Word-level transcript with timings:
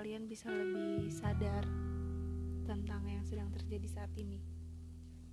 kalian 0.00 0.24
bisa 0.24 0.48
lebih 0.48 1.12
sadar 1.12 1.60
tentang 2.64 3.04
yang 3.04 3.20
sedang 3.20 3.52
terjadi 3.52 3.84
saat 3.84 4.08
ini. 4.16 4.40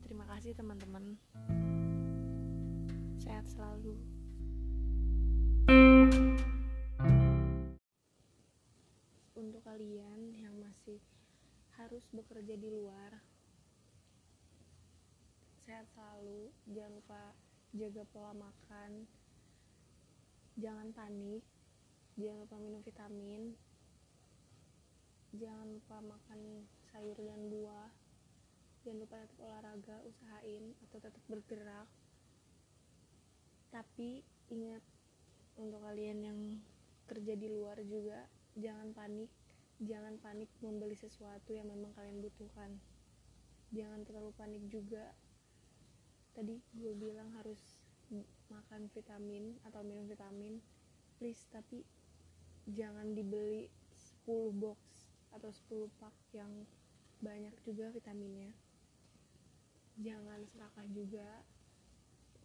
Terima 0.04 0.28
kasih 0.28 0.60
teman-teman. 0.60 1.16
Sehat 3.16 3.48
selalu. 3.48 3.96
Untuk 9.40 9.64
kalian 9.64 10.36
yang 10.36 10.60
masih 10.60 11.00
harus 11.80 12.04
bekerja 12.12 12.60
di 12.60 12.68
luar 12.68 13.24
sehat 15.64 15.88
selalu. 15.96 16.52
Jangan 16.68 16.92
lupa 16.92 17.24
jaga 17.72 18.04
pola 18.12 18.36
makan. 18.36 19.08
Jangan 20.60 20.92
panik. 20.92 21.48
Jangan 22.20 22.44
lupa 22.44 22.60
minum 22.60 22.84
vitamin 22.84 23.56
jangan 25.36 25.68
lupa 25.68 26.00
makan 26.00 26.64
sayur 26.92 27.18
dan 27.20 27.52
buah. 27.52 27.92
Jangan 28.88 29.04
lupa 29.04 29.16
tetap 29.20 29.40
olahraga 29.44 29.96
usahain 30.08 30.72
atau 30.88 30.98
tetap 31.04 31.24
bergerak. 31.28 31.90
Tapi 33.68 34.24
ingat 34.48 34.80
untuk 35.60 35.84
kalian 35.84 36.24
yang 36.24 36.40
kerja 37.12 37.36
di 37.36 37.52
luar 37.52 37.84
juga 37.84 38.24
jangan 38.56 38.96
panik. 38.96 39.28
Jangan 39.84 40.18
panik 40.24 40.50
membeli 40.64 40.96
sesuatu 40.96 41.52
yang 41.52 41.68
memang 41.68 41.92
kalian 41.94 42.24
butuhkan. 42.24 42.80
Jangan 43.76 44.08
terlalu 44.08 44.32
panik 44.40 44.64
juga. 44.72 45.12
Tadi 46.32 46.56
gue 46.72 46.94
bilang 46.96 47.36
harus 47.36 47.60
makan 48.48 48.88
vitamin 48.96 49.60
atau 49.68 49.84
minum 49.84 50.08
vitamin 50.08 50.64
please. 51.20 51.44
Tapi 51.52 51.84
jangan 52.72 53.12
dibeli 53.12 53.68
10 54.24 54.56
box 54.56 54.87
atau 55.38 55.54
10 55.54 56.02
pak 56.02 56.16
yang 56.34 56.50
banyak 57.22 57.54
juga 57.66 57.90
vitaminnya. 57.94 58.54
Jangan 59.98 60.46
serakah 60.54 60.86
juga 60.94 61.28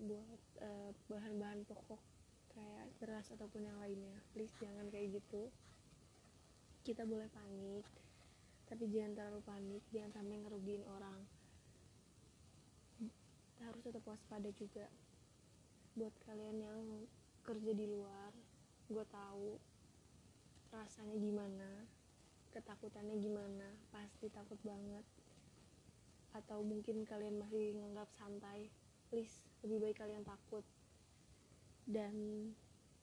buat 0.00 0.40
uh, 0.64 0.90
bahan-bahan 1.12 1.68
pokok 1.68 2.00
kayak 2.52 2.88
beras 3.00 3.28
ataupun 3.32 3.68
yang 3.68 3.78
lainnya. 3.80 4.16
Please 4.32 4.52
jangan 4.60 4.88
kayak 4.88 5.20
gitu. 5.20 5.48
Kita 6.84 7.04
boleh 7.04 7.28
panik 7.32 7.86
tapi 8.72 8.88
jangan 8.88 9.12
terlalu 9.12 9.40
panik. 9.44 9.84
Jangan 9.92 10.16
sampai 10.16 10.36
ngerugiin 10.40 10.84
orang. 10.88 11.20
Kita 13.52 13.62
harus 13.68 13.84
tetap 13.84 14.04
waspada 14.08 14.48
juga. 14.56 14.88
Buat 15.92 16.16
kalian 16.24 16.56
yang 16.56 16.80
kerja 17.44 17.72
di 17.74 17.84
luar 17.84 18.32
gue 18.86 19.04
tahu 19.08 19.56
rasanya 20.72 21.16
gimana 21.18 21.84
ketakutannya 22.52 23.16
gimana? 23.16 23.68
Pasti 23.88 24.28
takut 24.28 24.60
banget. 24.60 25.02
Atau 26.36 26.60
mungkin 26.62 27.08
kalian 27.08 27.40
masih 27.40 27.74
nganggap 27.80 28.12
santai. 28.12 28.68
Please 29.08 29.40
lebih 29.64 29.88
baik 29.88 29.96
kalian 30.04 30.22
takut. 30.22 30.64
Dan 31.88 32.14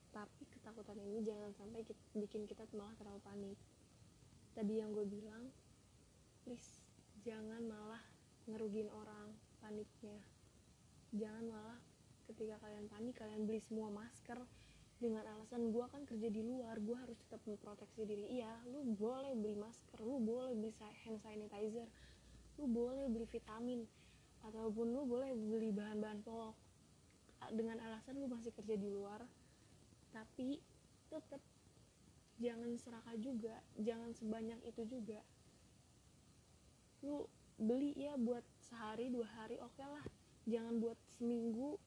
tapi 0.10 0.46
ketakutan 0.50 0.98
ini 0.98 1.22
jangan 1.22 1.54
sampai 1.54 1.86
kita, 1.86 2.02
bikin 2.18 2.46
kita 2.50 2.66
malah 2.74 2.94
terlalu 2.98 3.22
panik. 3.22 3.60
Tadi 4.58 4.74
yang 4.82 4.94
gue 4.94 5.06
bilang 5.06 5.54
please 6.46 6.82
jangan 7.22 7.62
malah 7.66 8.02
ngerugiin 8.50 8.90
orang 8.90 9.34
paniknya. 9.62 10.18
Jangan 11.14 11.46
malah 11.46 11.78
ketika 12.30 12.62
kalian 12.62 12.86
panik 12.90 13.18
kalian 13.18 13.46
beli 13.46 13.62
semua 13.62 13.90
masker 13.90 14.38
dengan 15.00 15.24
alasan 15.24 15.72
gue 15.72 15.86
kan 15.88 16.04
kerja 16.04 16.28
di 16.28 16.44
luar 16.44 16.76
gue 16.84 16.94
harus 16.94 17.16
tetap 17.16 17.40
memproteksi 17.48 18.04
diri. 18.04 18.36
Iya 18.36 18.52
lu 18.68 18.84
boleh 19.00 19.32
beli 19.32 19.56
masker 19.56 20.04
lu 20.04 20.20
boleh 20.20 20.52
beli 20.52 20.76
hand 21.08 21.24
sanitizer 21.24 21.88
lu 22.60 22.68
boleh 22.68 23.08
beli 23.08 23.24
vitamin 23.32 23.88
ataupun 24.44 24.92
lu 24.92 25.08
boleh 25.08 25.32
beli 25.32 25.72
bahan-bahan 25.72 26.20
pokok. 26.22 26.56
Dengan 27.56 27.80
alasan 27.80 28.20
lu 28.20 28.28
masih 28.28 28.52
kerja 28.52 28.76
di 28.76 28.92
luar 28.92 29.24
tapi 30.12 30.60
tetap 31.08 31.40
jangan 32.44 32.76
serakah 32.76 33.16
juga 33.16 33.56
jangan 33.80 34.12
sebanyak 34.12 34.60
itu 34.68 34.84
juga. 34.84 35.24
Lu 37.08 37.24
beli 37.56 37.96
ya 37.96 38.20
buat 38.20 38.44
sehari 38.60 39.08
dua 39.08 39.32
hari 39.32 39.56
oke 39.64 39.80
okay 39.80 39.88
lah. 39.88 40.04
Jangan 40.44 40.84
buat 40.84 41.00
seminggu 41.16 41.80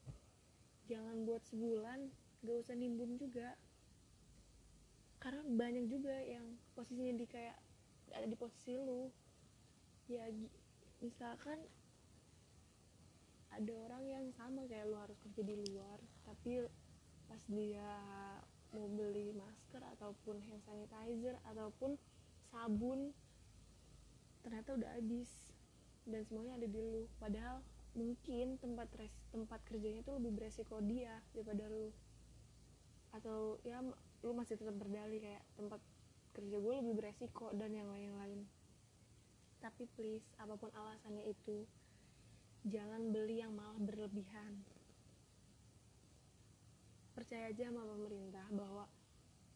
jangan 0.89 1.29
buat 1.29 1.45
sebulan 1.47 2.22
gak 2.43 2.59
usah 2.67 2.75
nimbun 2.75 3.15
juga. 3.19 3.55
Karena 5.23 5.47
banyak 5.47 5.87
juga 5.87 6.19
yang 6.27 6.59
posisinya 6.75 7.15
di 7.15 7.27
kayak 7.31 7.55
ada 8.11 8.27
di 8.27 8.35
posisi 8.35 8.75
lu. 8.75 9.07
Ya 10.11 10.27
misalkan 10.99 11.63
ada 13.55 13.73
orang 13.87 14.03
yang 14.07 14.25
sama 14.35 14.67
kayak 14.67 14.91
lu 14.91 14.99
harus 14.99 15.19
kerja 15.23 15.45
di 15.45 15.55
luar 15.61 16.01
tapi 16.25 16.65
pas 17.29 17.43
dia 17.53 17.91
mau 18.73 18.89
beli 18.89 19.37
masker 19.37 19.85
ataupun 19.99 20.41
hand 20.41 20.65
sanitizer 20.65 21.37
ataupun 21.45 22.01
sabun 22.51 23.15
ternyata 24.43 24.75
udah 24.75 24.91
habis. 24.99 25.31
Dan 26.03 26.27
semuanya 26.27 26.59
ada 26.59 26.67
di 26.67 26.83
lu. 26.83 27.07
Padahal 27.23 27.63
mungkin 27.95 28.59
tempat 28.59 28.91
res, 28.99 29.15
tempat 29.31 29.63
kerjanya 29.69 30.03
itu 30.03 30.13
lebih 30.19 30.33
beresiko 30.35 30.83
dia 30.83 31.23
daripada 31.31 31.71
lu 31.71 31.95
atau 33.13 33.61
ya 33.63 33.81
lu 34.25 34.33
masih 34.33 34.57
tetap 34.57 34.77
berdalih 34.77 35.21
kayak 35.21 35.45
tempat 35.55 35.81
kerja 36.33 36.57
gue 36.57 36.75
lebih 36.81 36.95
beresiko 36.97 37.53
dan 37.53 37.73
yang 37.77 37.89
lain-lain. 37.93 38.49
Tapi 39.61 39.85
please 39.95 40.25
apa 40.41 40.57
pun 40.57 40.73
alasannya 40.73 41.29
itu 41.29 41.69
jangan 42.67 43.13
beli 43.13 43.45
yang 43.45 43.53
malah 43.53 43.79
berlebihan. 43.79 44.65
Percaya 47.13 47.53
aja 47.53 47.69
sama 47.69 47.85
pemerintah 47.85 48.47
bahwa 48.51 48.89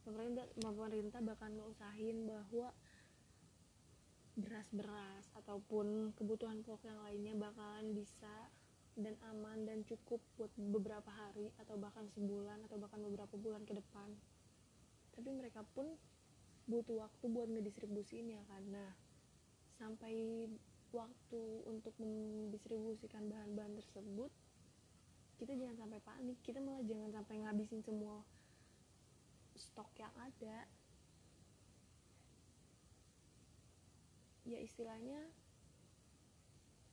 pemerintah 0.05 0.45
pemerintah 0.61 1.21
bakal 1.25 1.51
ngusahin 1.51 2.29
bahwa 2.29 2.71
beras-beras 4.37 5.25
ataupun 5.33 6.13
kebutuhan 6.13 6.61
pokok 6.61 6.85
yang 6.85 7.01
lainnya 7.01 7.35
bakalan 7.41 7.97
bisa 7.97 8.53
dan 8.97 9.13
aman 9.29 9.69
dan 9.69 9.85
cukup 9.85 10.25
buat 10.41 10.49
beberapa 10.57 11.13
hari 11.13 11.53
atau 11.61 11.77
bahkan 11.77 12.09
sebulan 12.17 12.65
atau 12.65 12.81
bahkan 12.81 13.01
beberapa 13.05 13.37
bulan 13.37 13.61
ke 13.69 13.77
depan. 13.77 14.09
Tapi 15.13 15.29
mereka 15.37 15.61
pun 15.77 15.85
butuh 16.65 17.05
waktu 17.05 17.25
buat 17.29 17.49
ngedistribusinya 17.53 18.41
karena 18.49 18.97
sampai 19.77 20.49
waktu 20.97 21.43
untuk 21.69 21.93
mendistribusikan 22.01 23.29
bahan-bahan 23.29 23.77
tersebut 23.77 24.33
kita 25.37 25.53
jangan 25.53 25.77
sampai 25.85 26.01
panik. 26.01 26.39
Kita 26.41 26.65
malah 26.65 26.81
jangan 26.81 27.13
sampai 27.13 27.45
ngabisin 27.45 27.85
semua 27.85 28.25
stok 29.53 29.93
yang 30.01 30.13
ada. 30.17 30.65
Ya 34.49 34.59
istilahnya 34.65 35.21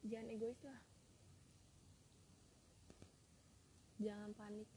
jangan 0.03 0.27
egois 0.35 0.59
lah 0.67 0.92
jangan 4.03 4.35
panik. 4.35 4.67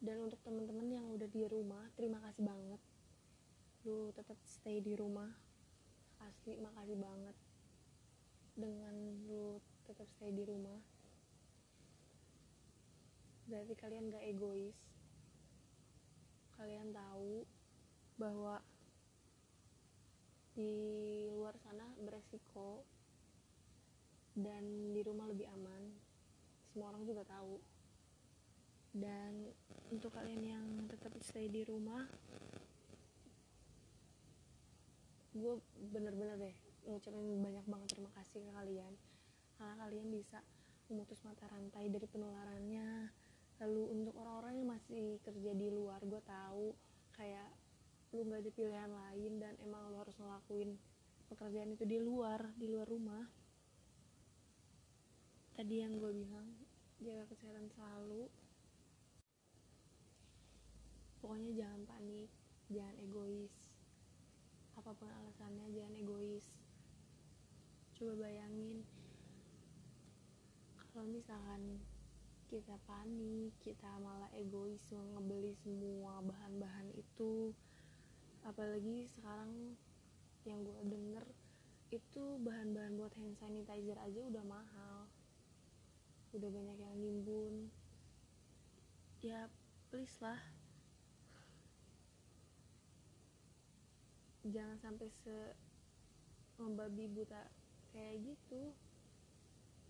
Dan 0.00 0.24
untuk 0.24 0.40
teman-teman 0.46 0.88
yang 0.88 1.06
udah 1.12 1.28
di 1.28 1.44
rumah 1.50 1.90
terima 1.98 2.22
kasih 2.24 2.46
banget. 2.46 2.80
Lu 3.84 4.14
tetap 4.14 4.38
stay 4.46 4.80
di 4.80 4.94
rumah. 4.96 5.28
Asli 6.22 6.56
makasih 6.56 6.96
banget. 6.96 7.36
Dengan 8.54 8.94
lu 9.26 9.58
tetap 9.84 10.06
stay 10.14 10.30
di 10.30 10.46
rumah 10.46 10.78
berarti 13.50 13.74
kalian 13.74 14.14
gak 14.14 14.22
egois. 14.30 14.78
Kalian 16.54 16.94
tahu 16.94 17.42
bahwa 18.14 18.62
di 20.54 20.70
luar 21.34 21.58
sana 21.58 21.90
beresiko 21.98 22.86
dan 24.38 24.94
di 24.94 25.02
rumah 25.02 25.26
lebih 25.26 25.50
aman. 25.50 25.90
Semua 26.70 26.94
orang 26.94 27.02
juga 27.02 27.26
tahu 27.26 27.58
dan 28.96 29.50
untuk 29.90 30.10
kalian 30.14 30.42
yang 30.42 30.66
tetap 30.90 31.14
stay 31.22 31.46
di 31.46 31.62
rumah 31.62 32.06
gue 35.30 35.54
bener-bener 35.94 36.34
deh 36.36 36.56
ngucapin 36.88 37.38
banyak 37.38 37.64
banget 37.68 37.88
terima 37.92 38.10
kasih 38.16 38.40
ke 38.42 38.52
kalian. 38.56 38.92
Karena 39.56 39.74
kalian 39.84 40.08
bisa 40.08 40.40
memutus 40.88 41.20
mata 41.22 41.44
rantai 41.46 41.92
dari 41.92 42.06
penularannya. 42.08 43.12
Lalu 43.60 43.82
untuk 43.92 44.14
orang-orang 44.16 44.64
yang 44.64 44.68
masih 44.72 45.20
kerja 45.20 45.52
di 45.52 45.68
luar 45.68 46.00
gue 46.00 46.22
tahu 46.24 46.72
kayak 47.14 47.52
lu 48.10 48.26
nggak 48.26 48.42
ada 48.42 48.50
pilihan 48.56 48.90
lain 48.90 49.32
dan 49.38 49.54
emang 49.62 49.92
lu 49.92 50.00
harus 50.00 50.16
ngelakuin 50.18 50.74
pekerjaan 51.30 51.76
itu 51.76 51.84
di 51.86 51.98
luar 52.00 52.50
di 52.56 52.66
luar 52.66 52.88
rumah. 52.88 53.28
Tadi 55.54 55.74
yang 55.76 56.00
gue 56.00 56.10
bilang 56.10 56.48
jaga 57.04 57.28
kesehatan 57.28 57.68
selalu 57.76 58.32
pokoknya 61.30 61.62
jangan 61.62 61.86
panik 61.86 62.26
jangan 62.74 62.96
egois. 63.06 63.54
Apa 64.74 64.90
pun 64.98 65.06
alasannya 65.06 65.70
jangan 65.70 65.94
egois. 65.94 66.42
Coba 67.94 68.18
bayangin 68.18 68.82
kalau 70.90 71.06
misalkan 71.06 71.78
kita 72.50 72.74
panik 72.82 73.54
kita 73.62 73.86
malah 74.02 74.26
egois 74.34 74.82
ngebeli 74.90 75.54
semua 75.54 76.18
bahan-bahan 76.18 76.90
itu 76.98 77.54
apalagi 78.42 79.06
sekarang 79.14 79.78
yang 80.42 80.66
gue 80.66 80.82
denger 80.82 81.30
itu 81.94 82.42
bahan-bahan 82.42 82.98
buat 82.98 83.14
hand 83.14 83.38
sanitizer 83.38 84.02
aja 84.02 84.18
udah 84.26 84.42
mahal. 84.42 85.06
Udah 86.34 86.50
banyak 86.50 86.74
yang 86.74 86.98
nimbun. 86.98 87.70
Ya 89.22 89.46
please 89.94 90.18
lah 90.18 90.58
jangan 94.48 94.80
sampai 94.80 95.12
se 95.24 95.36
membabi 96.56 97.08
buta 97.08 97.48
kayak 97.92 98.24
gitu. 98.24 98.72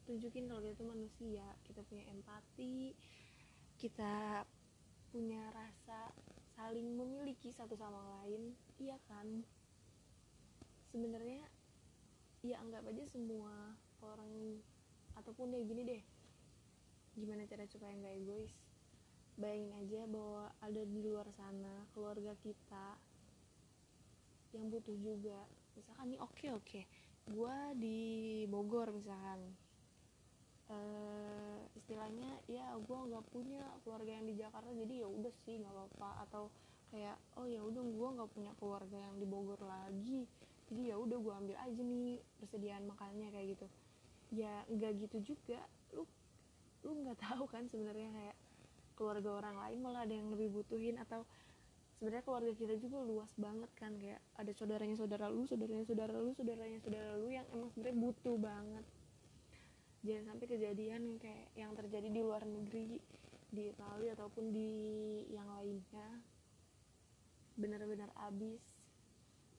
Tunjukin 0.07 0.51
kalau 0.51 0.63
kita 0.63 0.75
tuh 0.75 0.89
manusia 0.91 1.47
kita 1.67 1.87
punya 1.87 2.03
empati 2.11 2.95
kita 3.81 4.45
punya 5.09 5.41
rasa 5.57 6.13
saling 6.53 6.93
memiliki 6.93 7.49
satu 7.49 7.73
sama 7.81 8.21
lain 8.21 8.53
iya 8.77 9.01
kan? 9.09 9.41
Sebenarnya 10.93 11.49
ya 12.45 12.61
anggap 12.61 12.85
aja 12.93 13.09
semua 13.09 13.73
orang 14.05 14.61
ataupun 15.17 15.49
deh 15.49 15.65
gini 15.65 15.83
deh. 15.89 16.03
Gimana 17.17 17.49
cara 17.49 17.65
supaya 17.65 17.97
nggak 17.97 18.17
egois? 18.21 18.53
Bayangin 19.41 19.73
aja 19.81 20.01
bahwa 20.05 20.53
ada 20.61 20.83
di 20.85 21.01
luar 21.01 21.33
sana 21.33 21.89
keluarga 21.97 22.37
kita 22.45 23.01
yang 24.55 24.67
butuh 24.71 24.97
juga. 24.99 25.39
Misalkan 25.79 26.07
nih 26.15 26.21
oke 26.21 26.35
okay, 26.35 26.51
oke. 26.53 26.67
Okay. 26.67 26.85
gue 27.31 27.57
di 27.79 28.01
Bogor 28.51 28.91
misalkan. 28.91 29.55
Uh, 30.71 31.59
istilahnya 31.75 32.39
ya 32.47 32.79
gue 32.79 32.99
nggak 33.11 33.27
punya 33.35 33.67
keluarga 33.83 34.15
yang 34.15 34.27
di 34.31 34.39
Jakarta 34.39 34.71
jadi 34.71 35.03
ya 35.03 35.09
udah 35.11 35.35
sih 35.47 35.59
nggak 35.59 35.75
apa-apa. 35.75 36.11
Atau 36.27 36.45
kayak 36.91 37.19
oh 37.39 37.47
ya 37.47 37.63
udah 37.63 37.83
gue 37.83 38.09
nggak 38.19 38.31
punya 38.35 38.53
keluarga 38.59 38.99
yang 38.99 39.15
di 39.19 39.27
Bogor 39.27 39.63
lagi 39.63 40.27
jadi 40.71 40.95
ya 40.95 40.97
udah 41.03 41.19
gue 41.19 41.35
ambil 41.35 41.57
aja 41.59 41.83
nih 41.83 42.23
persediaan 42.39 42.87
makannya 42.87 43.29
kayak 43.35 43.59
gitu. 43.59 43.67
Ya 44.31 44.63
nggak 44.71 44.93
gitu 45.03 45.35
juga 45.35 45.61
lu 45.91 46.07
lu 46.87 46.91
nggak 47.03 47.19
tahu 47.27 47.45
kan 47.51 47.67
sebenarnya 47.67 48.11
kayak 48.15 48.37
keluarga 48.95 49.31
orang 49.43 49.57
lain 49.59 49.79
malah 49.83 50.07
ada 50.07 50.15
yang 50.15 50.31
lebih 50.31 50.55
butuhin 50.55 51.01
atau 51.03 51.27
sebenarnya 52.01 52.25
keluarga 52.25 52.57
kita 52.57 52.81
juga 52.81 53.05
luas 53.05 53.29
banget 53.37 53.69
kan 53.77 53.93
kayak 54.01 54.25
ada 54.41 54.49
saudaranya 54.57 54.97
saudara 54.97 55.29
lu 55.29 55.45
saudaranya 55.45 55.85
saudara 55.85 56.17
lu 56.17 56.33
saudaranya 56.33 56.81
saudara 56.81 57.13
lu 57.21 57.29
yang 57.29 57.45
emang 57.53 57.69
sebenarnya 57.77 57.99
butuh 58.01 58.37
banget. 58.41 58.85
Jangan 60.01 60.25
sampai 60.33 60.47
kejadian 60.49 61.21
kayak 61.21 61.53
yang 61.61 61.77
terjadi 61.77 62.09
di 62.09 62.21
luar 62.25 62.41
negeri 62.49 62.97
di 63.53 63.63
Italia 63.69 64.17
ataupun 64.17 64.49
di 64.49 64.73
yang 65.29 65.45
lainnya. 65.61 66.09
Benar-benar 67.61 68.09
abis. 68.33 68.65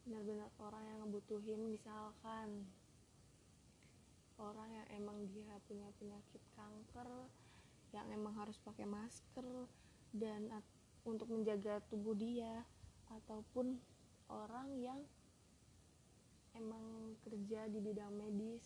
Benar-benar 0.10 0.50
orang 0.58 0.82
yang 0.90 0.98
ngebutuhin 1.06 1.62
misalkan 1.70 2.66
orang 4.42 4.70
yang 4.74 4.88
emang 4.98 5.30
dia 5.30 5.62
punya 5.70 5.86
penyakit 6.02 6.42
kanker 6.58 7.06
yang 7.94 8.10
emang 8.10 8.34
harus 8.34 8.58
pakai 8.66 8.90
masker 8.90 9.46
dan 10.18 10.50
untuk 11.06 11.30
menjaga 11.34 11.82
tubuh 11.90 12.14
dia 12.14 12.66
ataupun 13.10 13.80
orang 14.30 14.68
yang 14.80 15.00
emang 16.56 17.16
kerja 17.26 17.68
di 17.68 17.80
bidang 17.82 18.14
medis. 18.16 18.64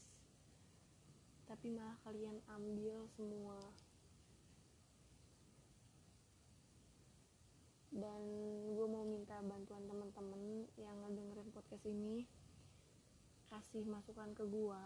Tapi 1.46 1.70
malah 1.70 1.98
kalian 2.02 2.42
ambil 2.50 3.06
semua. 3.14 3.60
Dan 7.96 8.22
gue 8.76 8.88
mau 8.92 9.08
minta 9.08 9.40
bantuan 9.40 9.88
teman-teman 9.88 10.68
yang 10.76 11.00
ngedengerin 11.06 11.48
podcast 11.56 11.86
ini 11.88 12.28
kasih 13.48 13.88
masukan 13.88 14.36
ke 14.36 14.44
gue 14.44 14.82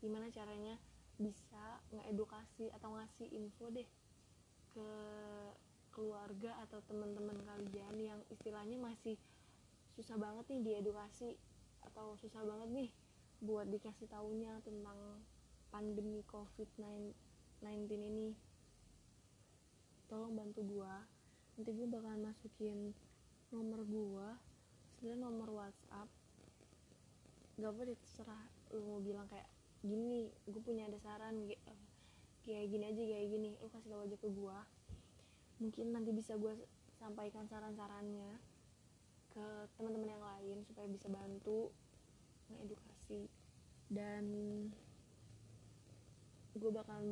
gimana 0.00 0.32
caranya 0.32 0.80
bisa 1.20 1.82
ngedukasi 1.92 2.72
atau 2.72 2.96
ngasih 2.96 3.28
info 3.36 3.68
deh 3.68 3.86
ke 4.72 4.88
keluarga 5.94 6.58
atau 6.66 6.82
teman-teman 6.90 7.38
kalian 7.46 7.94
yang 8.02 8.20
istilahnya 8.34 8.74
masih 8.82 9.14
susah 9.94 10.18
banget 10.18 10.50
nih 10.50 10.62
diedukasi 10.66 11.38
atau 11.86 12.18
susah 12.18 12.42
banget 12.42 12.68
nih 12.74 12.90
buat 13.38 13.70
dikasih 13.70 14.10
taunya 14.10 14.58
tentang 14.66 14.98
pandemi 15.70 16.26
covid-19 16.26 17.14
ini. 17.94 18.34
Tolong 20.10 20.34
bantu 20.34 20.66
gua. 20.66 21.06
Nanti 21.54 21.70
gue 21.70 21.86
bakalan 21.86 22.26
masukin 22.26 22.90
nomor 23.54 23.86
gua. 23.86 24.34
Sebenarnya 24.98 25.22
nomor 25.22 25.48
WhatsApp 25.54 26.10
gak 27.54 27.70
apa 27.70 27.82
terserah. 27.94 28.44
Lu 28.74 28.82
mau 28.82 28.98
bilang 28.98 29.30
kayak 29.30 29.46
gini 29.86 30.32
gue 30.48 30.62
punya 30.64 30.90
ada 30.90 30.98
saran 30.98 31.46
kayak 32.42 32.66
gini 32.66 32.84
aja 32.90 33.02
kayak 33.06 33.26
gini. 33.30 33.50
Lu 33.62 33.70
kasih 33.70 33.94
tau 33.94 34.02
aja 34.02 34.18
ke 34.18 34.28
gua 34.34 34.66
mungkin 35.62 35.94
nanti 35.94 36.10
bisa 36.10 36.34
gue 36.34 36.54
sampaikan 36.98 37.46
saran-sarannya 37.46 38.38
ke 39.34 39.46
teman-teman 39.78 40.14
yang 40.14 40.22
lain 40.22 40.58
supaya 40.66 40.86
bisa 40.86 41.10
bantu 41.10 41.70
mengedukasi. 42.50 43.26
Dan 43.90 44.24
gue 46.54 46.70
bakal 46.70 47.02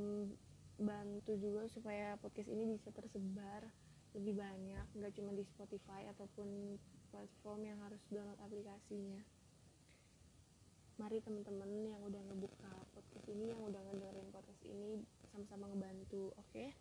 bantu 0.78 1.32
juga 1.38 1.66
supaya 1.70 2.14
podcast 2.18 2.50
ini 2.50 2.74
bisa 2.74 2.94
tersebar 2.94 3.66
lebih 4.12 4.38
banyak 4.38 4.86
nggak 4.92 5.12
cuma 5.16 5.32
di 5.32 5.42
Spotify 5.46 6.04
ataupun 6.12 6.78
platform 7.10 7.60
yang 7.66 7.78
harus 7.82 8.02
download 8.08 8.38
aplikasinya. 8.40 9.20
Mari 11.00 11.18
teman-teman 11.24 11.70
yang 11.88 12.00
udah 12.04 12.20
ngebuka 12.30 12.72
podcast 12.94 13.26
ini 13.28 13.50
yang 13.50 13.60
udah 13.64 13.80
ngedengerin 13.82 14.28
podcast 14.30 14.62
ini 14.68 15.02
sama-sama 15.32 15.64
ngebantu 15.72 16.28
oke 16.36 16.44
okay? 16.52 16.76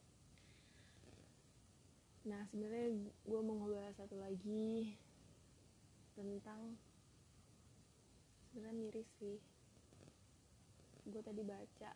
nah 2.22 2.41
sebenarnya 2.52 3.08
gue 3.08 3.40
mau 3.40 3.56
ngebahas 3.64 3.96
satu 3.96 4.20
lagi 4.20 5.00
tentang 6.20 6.76
sebenarnya 8.52 8.76
miris 8.76 9.08
sih. 9.24 9.40
Gue 11.08 11.24
tadi 11.24 11.48
baca. 11.48 11.92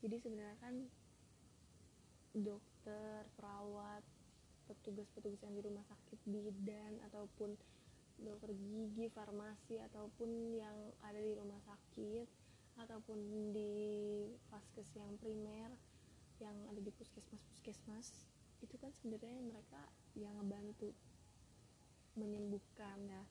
Jadi 0.00 0.16
sebenarnya 0.16 0.56
kan 0.64 0.74
dokter 2.32 3.28
perawat 3.36 4.00
petugas-petugas 4.64 5.44
yang 5.44 5.52
di 5.52 5.62
rumah 5.68 5.84
sakit 5.92 6.18
bidan 6.24 6.96
ataupun 7.12 7.52
dokter 8.16 8.56
gigi 8.56 9.12
farmasi 9.12 9.76
ataupun 9.92 10.56
yang 10.56 10.76
ada 11.04 11.20
di 11.20 11.36
rumah 11.36 11.60
sakit 11.68 12.24
ataupun 12.80 13.52
di 13.52 13.72
vaskes 14.48 14.88
yang 14.96 15.12
primer 15.20 15.68
yang 16.40 16.56
ada 16.72 16.80
di 16.80 16.88
puskesmas 16.94 17.42
puskesmas 17.52 18.29
itu 18.60 18.74
kan 18.76 18.92
sebenarnya 19.00 19.40
mereka 19.40 19.80
yang 20.16 20.36
ngebantu 20.36 20.92
menyembuhkan 22.18 22.98
ya 23.08 23.22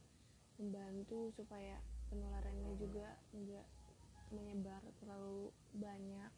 membantu 0.59 1.31
supaya 1.38 1.79
penularannya 2.12 2.75
juga 2.75 3.15
enggak 3.31 3.67
menyebar 4.33 4.81
terlalu 5.00 5.53
banyak. 5.74 6.31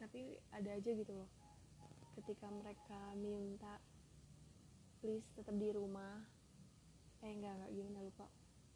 Tapi 0.00 0.40
ada 0.52 0.70
aja 0.76 0.90
gitu 0.92 1.12
loh 1.12 1.30
ketika 2.20 2.52
mereka 2.52 3.16
minta 3.16 3.80
please 5.00 5.26
tetap 5.32 5.56
di 5.56 5.72
rumah. 5.72 6.20
Eh 7.24 7.32
enggak 7.32 7.56
enggak 7.56 7.72
gimana 7.72 7.98
lupa. 8.04 8.26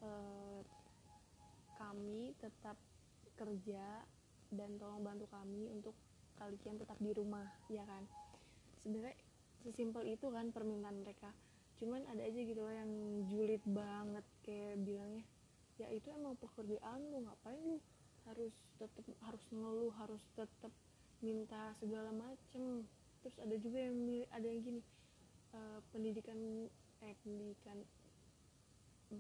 E, 0.00 0.11
kami 1.76 2.33
tetap 2.40 2.76
kerja 3.37 4.04
dan 4.54 4.78
tolong 4.78 5.02
bantu 5.04 5.26
kami 5.28 5.69
untuk 5.69 5.97
kalian 6.38 6.76
tetap 6.81 6.99
di 7.00 7.11
rumah 7.14 7.47
ya 7.71 7.85
kan? 7.87 8.05
Sebenarnya 8.83 9.17
sesimpel 9.64 10.05
itu 10.12 10.29
kan 10.29 10.53
permintaan 10.53 11.00
mereka. 11.00 11.33
Cuman 11.81 12.05
ada 12.07 12.23
aja 12.23 12.41
gitu 12.41 12.61
loh 12.61 12.75
yang 12.75 12.91
julid 13.33 13.62
banget 13.67 14.25
kayak 14.45 14.79
bilangnya 14.85 15.25
ya 15.75 15.91
itu 15.91 16.07
emang 16.14 16.38
pekerjaan 16.38 17.03
lu 17.11 17.26
ngapain 17.26 17.59
lu 17.67 17.83
harus 18.31 18.55
tetap 18.79 19.05
harus 19.26 19.45
ngeluh 19.50 19.91
harus 19.99 20.23
tetap 20.38 20.71
minta 21.19 21.75
segala 21.83 22.14
macem. 22.14 22.87
Terus 23.25 23.37
ada 23.41 23.57
juga 23.59 23.79
yang 23.81 23.97
ada 24.31 24.47
yang 24.47 24.61
gini 24.62 24.81
uh, 25.57 25.81
pendidikan 25.91 26.69
eh 27.03 27.14
pendidikan 27.25 27.79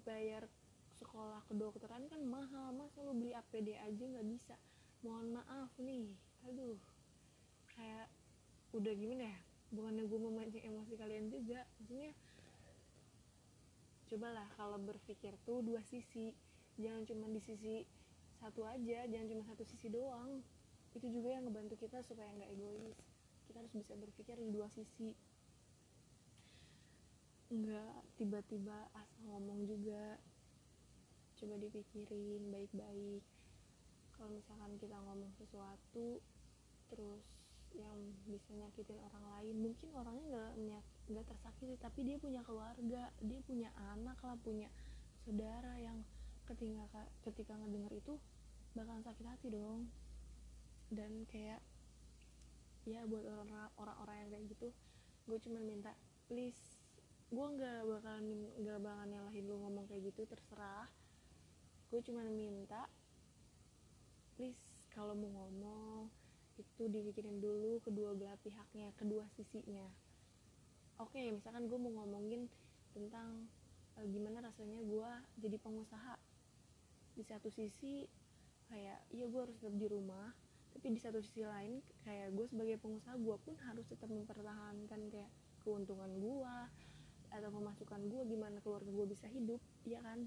bayar 0.06 0.46
sekolah 0.94 1.42
kedokteran 1.50 2.06
kan 2.06 2.22
mahal 2.22 2.70
masa 2.70 3.02
lu 3.02 3.12
beli 3.18 3.34
APD 3.34 3.74
aja 3.74 4.04
nggak 4.04 4.26
bisa? 4.30 4.54
Mohon 5.02 5.42
maaf 5.42 5.72
nih. 5.80 6.14
Aduh 6.48 6.78
kayak 7.74 8.06
udah 8.74 8.92
gimana 8.94 9.30
ya 9.30 9.38
bukannya 9.74 10.04
gue 10.06 10.20
memancing 10.20 10.64
emosi 10.66 10.92
kalian 10.94 11.26
juga 11.30 11.66
maksudnya 11.82 12.14
cobalah 14.06 14.46
kalau 14.54 14.78
berpikir 14.78 15.34
tuh 15.42 15.62
dua 15.62 15.82
sisi 15.82 16.30
jangan 16.78 17.02
cuma 17.06 17.26
di 17.30 17.42
sisi 17.42 17.82
satu 18.44 18.60
aja 18.68 19.08
jangan 19.08 19.26
cuma 19.32 19.42
satu 19.48 19.64
sisi 19.64 19.88
doang. 19.88 20.44
Itu 20.92 21.08
juga 21.08 21.32
yang 21.32 21.48
ngebantu 21.48 21.80
kita 21.80 22.04
supaya 22.04 22.28
nggak 22.36 22.52
egois. 22.52 23.00
Kita 23.48 23.64
harus 23.64 23.72
bisa 23.72 23.96
berpikir 23.96 24.36
di 24.36 24.52
dua 24.52 24.68
sisi. 24.68 25.16
Nggak 27.48 28.04
tiba-tiba 28.20 28.92
asal 28.92 29.22
ngomong 29.32 29.64
juga. 29.64 30.20
Coba 31.40 31.56
dipikirin 31.56 32.52
baik-baik. 32.52 33.24
Kalau 34.12 34.28
misalkan 34.28 34.76
kita 34.76 34.96
ngomong 35.00 35.32
sesuatu 35.40 36.20
terus 36.92 37.24
yang 37.74 37.98
bisa 38.30 38.54
nyakitin 38.54 38.98
orang 39.02 39.24
lain. 39.38 39.54
Mungkin 39.58 39.88
orangnya 39.94 40.26
nggak 40.54 40.82
nggak 41.10 41.26
tersakiti 41.28 41.74
tapi 41.76 42.00
dia 42.06 42.16
punya 42.16 42.40
keluarga 42.46 43.10
dia 43.20 43.40
punya 43.44 43.68
anak 43.92 44.18
lah 44.22 44.38
punya 44.40 44.70
saudara 45.26 45.76
yang 45.82 46.00
ketika 46.46 46.86
ketika 47.26 47.52
ngedenger 47.58 47.92
itu 47.98 48.14
bakalan 48.78 49.02
sakit 49.02 49.26
hati 49.26 49.48
dong. 49.50 49.90
Dan 50.94 51.26
kayak 51.26 51.58
ya 52.84 53.02
buat 53.08 53.24
orang-orang 53.80 54.16
yang 54.24 54.30
kayak 54.30 54.44
gitu 54.52 54.68
gue 55.24 55.38
cuma 55.40 55.56
minta 55.64 55.96
please 56.28 56.76
gue 57.32 57.46
nggak 57.56 57.88
bakalan 57.88 58.44
nggak 58.60 58.76
bakalan 58.84 59.08
nyalahin 59.08 59.44
lu 59.48 59.56
ngomong 59.58 59.88
kayak 59.90 60.14
gitu 60.14 60.28
terserah. 60.28 60.86
Gue 61.90 62.00
cuma 62.04 62.22
minta 62.28 62.86
please 64.36 64.60
kalau 64.94 65.18
mau 65.18 65.30
ngomong 65.30 66.06
itu 66.54 66.82
dipikirin 66.86 67.42
dulu 67.42 67.82
kedua 67.82 68.14
belah 68.14 68.38
pihaknya 68.42 68.94
kedua 68.98 69.26
sisinya. 69.34 69.86
Oke 71.02 71.18
okay, 71.18 71.34
misalkan 71.34 71.66
gue 71.66 71.78
mau 71.78 72.02
ngomongin 72.02 72.46
tentang 72.94 73.50
e, 73.98 74.06
gimana 74.10 74.46
rasanya 74.46 74.78
gue 74.82 75.10
jadi 75.42 75.56
pengusaha. 75.58 76.14
Di 77.14 77.22
satu 77.26 77.50
sisi 77.50 78.06
kayak 78.70 78.98
iya 79.14 79.26
gue 79.26 79.40
harus 79.40 79.56
tetap 79.58 79.74
di 79.76 79.86
rumah 79.90 80.32
tapi 80.74 80.90
di 80.90 80.98
satu 80.98 81.22
sisi 81.22 81.46
lain 81.46 81.78
kayak 82.02 82.34
gue 82.34 82.46
sebagai 82.50 82.76
pengusaha 82.82 83.14
gue 83.14 83.36
pun 83.46 83.54
harus 83.70 83.86
tetap 83.86 84.10
mempertahankan 84.10 85.00
kayak 85.14 85.30
keuntungan 85.62 86.10
gue 86.18 86.56
atau 87.30 87.50
pemasukan 87.50 88.00
gue 88.10 88.22
gimana 88.26 88.58
keluarga 88.62 88.90
gue 88.90 89.06
bisa 89.06 89.30
hidup 89.30 89.62
ya 89.86 90.02
kan 90.02 90.26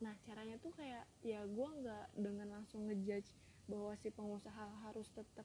nah 0.00 0.16
caranya 0.24 0.56
tuh 0.64 0.72
kayak 0.72 1.04
ya 1.20 1.44
gue 1.44 1.68
nggak 1.84 2.06
dengan 2.16 2.48
langsung 2.60 2.88
ngejudge 2.88 3.28
bahwa 3.68 3.92
si 4.00 4.08
pengusaha 4.10 4.64
harus 4.88 5.06
tetap 5.12 5.44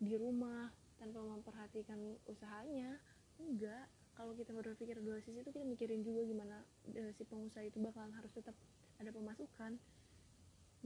di 0.00 0.16
rumah 0.16 0.72
tanpa 0.96 1.20
memperhatikan 1.20 1.98
usahanya 2.26 2.98
enggak. 3.40 3.86
Kalau 4.16 4.32
kita 4.32 4.48
berpikir 4.56 4.96
dua 5.04 5.20
sisi 5.20 5.44
itu 5.44 5.52
kita 5.52 5.68
mikirin 5.68 6.00
juga 6.00 6.24
gimana 6.24 6.64
e, 6.88 7.12
si 7.12 7.22
pengusaha 7.28 7.68
itu 7.68 7.76
bakalan 7.84 8.16
harus 8.16 8.32
tetap 8.32 8.56
ada 8.96 9.12
pemasukan. 9.12 9.76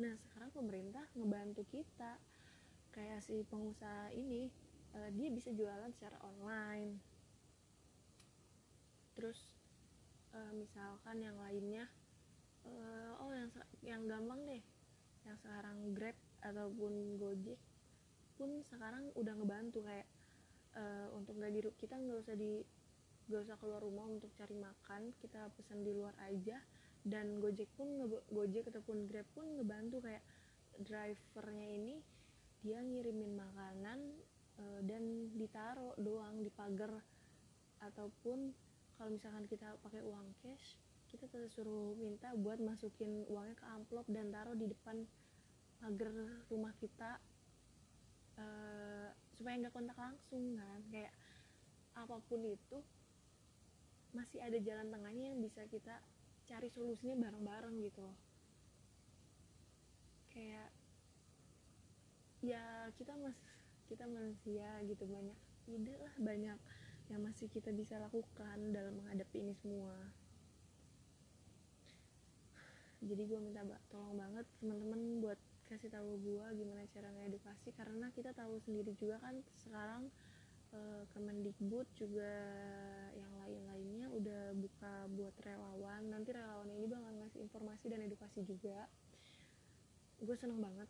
Nah 0.02 0.14
sekarang 0.26 0.50
pemerintah 0.50 1.06
ngebantu 1.14 1.62
kita. 1.70 2.18
Kayak 2.90 3.22
si 3.22 3.46
pengusaha 3.46 4.10
ini 4.18 4.50
uh, 4.98 5.10
dia 5.14 5.30
bisa 5.30 5.54
jualan 5.54 5.94
secara 5.94 6.18
online. 6.26 6.98
Terus 9.14 9.46
uh, 10.34 10.50
misalkan 10.58 11.22
yang 11.22 11.38
lainnya 11.38 11.86
uh, 12.66 13.12
oh 13.22 13.32
yang 13.32 13.50
yang 13.84 14.02
gampang 14.08 14.40
deh. 14.48 14.62
Yang 15.24 15.36
sekarang 15.44 15.78
Grab 15.92 16.16
ataupun 16.40 17.20
Gojek 17.20 17.60
pun 18.40 18.64
sekarang 18.64 19.12
udah 19.20 19.36
ngebantu 19.36 19.84
kayak 19.84 20.08
uh, 20.72 21.12
untuk 21.12 21.36
nggak 21.36 21.52
di 21.52 21.60
kita 21.76 22.00
nggak 22.00 22.24
usah 22.24 22.36
di 22.36 22.64
nggak 23.28 23.46
usah 23.46 23.56
keluar 23.60 23.84
rumah 23.84 24.08
untuk 24.08 24.32
cari 24.34 24.56
makan 24.56 25.12
kita 25.20 25.52
pesan 25.54 25.84
di 25.86 25.92
luar 25.94 26.16
aja. 26.24 26.58
Dan 27.00 27.40
Gojek 27.40 27.68
pun 27.76 27.88
Gojek 28.28 28.68
ataupun 28.68 29.08
Grab 29.08 29.24
pun 29.32 29.46
ngebantu 29.56 30.04
kayak 30.04 30.24
drivernya 30.80 31.68
ini 31.76 31.96
dia 32.60 32.84
ngirimin 32.84 33.40
makanan 33.40 34.00
e, 34.60 34.64
dan 34.84 35.32
ditaruh 35.32 35.96
doang 35.96 36.44
di 36.44 36.52
pagar. 36.52 36.92
Ataupun 37.80 38.52
kalau 39.00 39.16
misalkan 39.16 39.48
kita 39.48 39.80
pakai 39.80 40.04
uang 40.04 40.28
cash 40.44 40.76
kita 41.18 41.40
suruh 41.50 41.96
minta 41.98 42.30
buat 42.38 42.62
masukin 42.62 43.26
uangnya 43.26 43.56
ke 43.58 43.66
amplop 43.66 44.06
dan 44.06 44.30
taruh 44.30 44.54
di 44.54 44.70
depan 44.70 45.02
pagar 45.80 46.12
rumah 46.52 46.70
kita 46.76 47.18
e, 48.36 48.44
supaya 49.34 49.58
nggak 49.58 49.74
kontak 49.74 49.98
langsung 49.98 50.54
kan. 50.54 50.80
Kayak 50.92 51.14
apa 51.98 52.20
pun 52.30 52.44
itu 52.46 52.78
masih 54.14 54.38
ada 54.42 54.58
jalan 54.62 54.90
tengahnya 54.90 55.34
yang 55.34 55.40
bisa 55.42 55.66
kita 55.66 55.98
cari 56.46 56.68
solusinya 56.70 57.16
bareng-bareng 57.18 57.74
gitu. 57.82 58.06
Kayak 60.30 60.70
ya 62.40 62.88
kita 62.96 63.12
mas 63.20 63.36
kita 63.90 64.06
manusia 64.06 64.80
gitu 64.86 65.04
banyak 65.04 65.36
ide 65.68 65.94
lah 66.00 66.14
banyak 66.16 66.58
yang 67.10 67.20
masih 67.20 67.50
kita 67.50 67.74
bisa 67.74 67.98
lakukan 67.98 68.58
dalam 68.70 68.96
menghadapi 69.02 69.42
ini 69.42 69.54
semua 69.58 69.98
jadi 73.00 73.22
gue 73.24 73.40
minta 73.40 73.64
tolong 73.88 74.16
banget 74.16 74.46
teman-teman 74.60 75.24
buat 75.24 75.40
kasih 75.68 75.88
tahu 75.88 76.18
gue 76.20 76.46
gimana 76.58 76.82
cara 76.90 77.08
ngedukasi 77.14 77.72
karena 77.72 78.10
kita 78.12 78.34
tahu 78.34 78.58
sendiri 78.60 78.92
juga 78.98 79.22
kan 79.22 79.38
sekarang 79.56 80.10
Eh, 80.70 81.02
Kemendikbud 81.10 81.82
juga 81.98 82.30
yang 83.18 83.32
lain-lainnya 83.42 84.06
udah 84.14 84.54
buka 84.54 85.10
buat 85.18 85.34
relawan. 85.42 86.06
Nanti 86.06 86.30
relawan 86.30 86.70
ini 86.70 86.86
bakal 86.86 87.10
ngasih 87.18 87.42
informasi 87.42 87.90
dan 87.90 88.06
edukasi 88.06 88.46
juga. 88.46 88.86
Gue 90.22 90.38
seneng 90.38 90.62
banget 90.62 90.86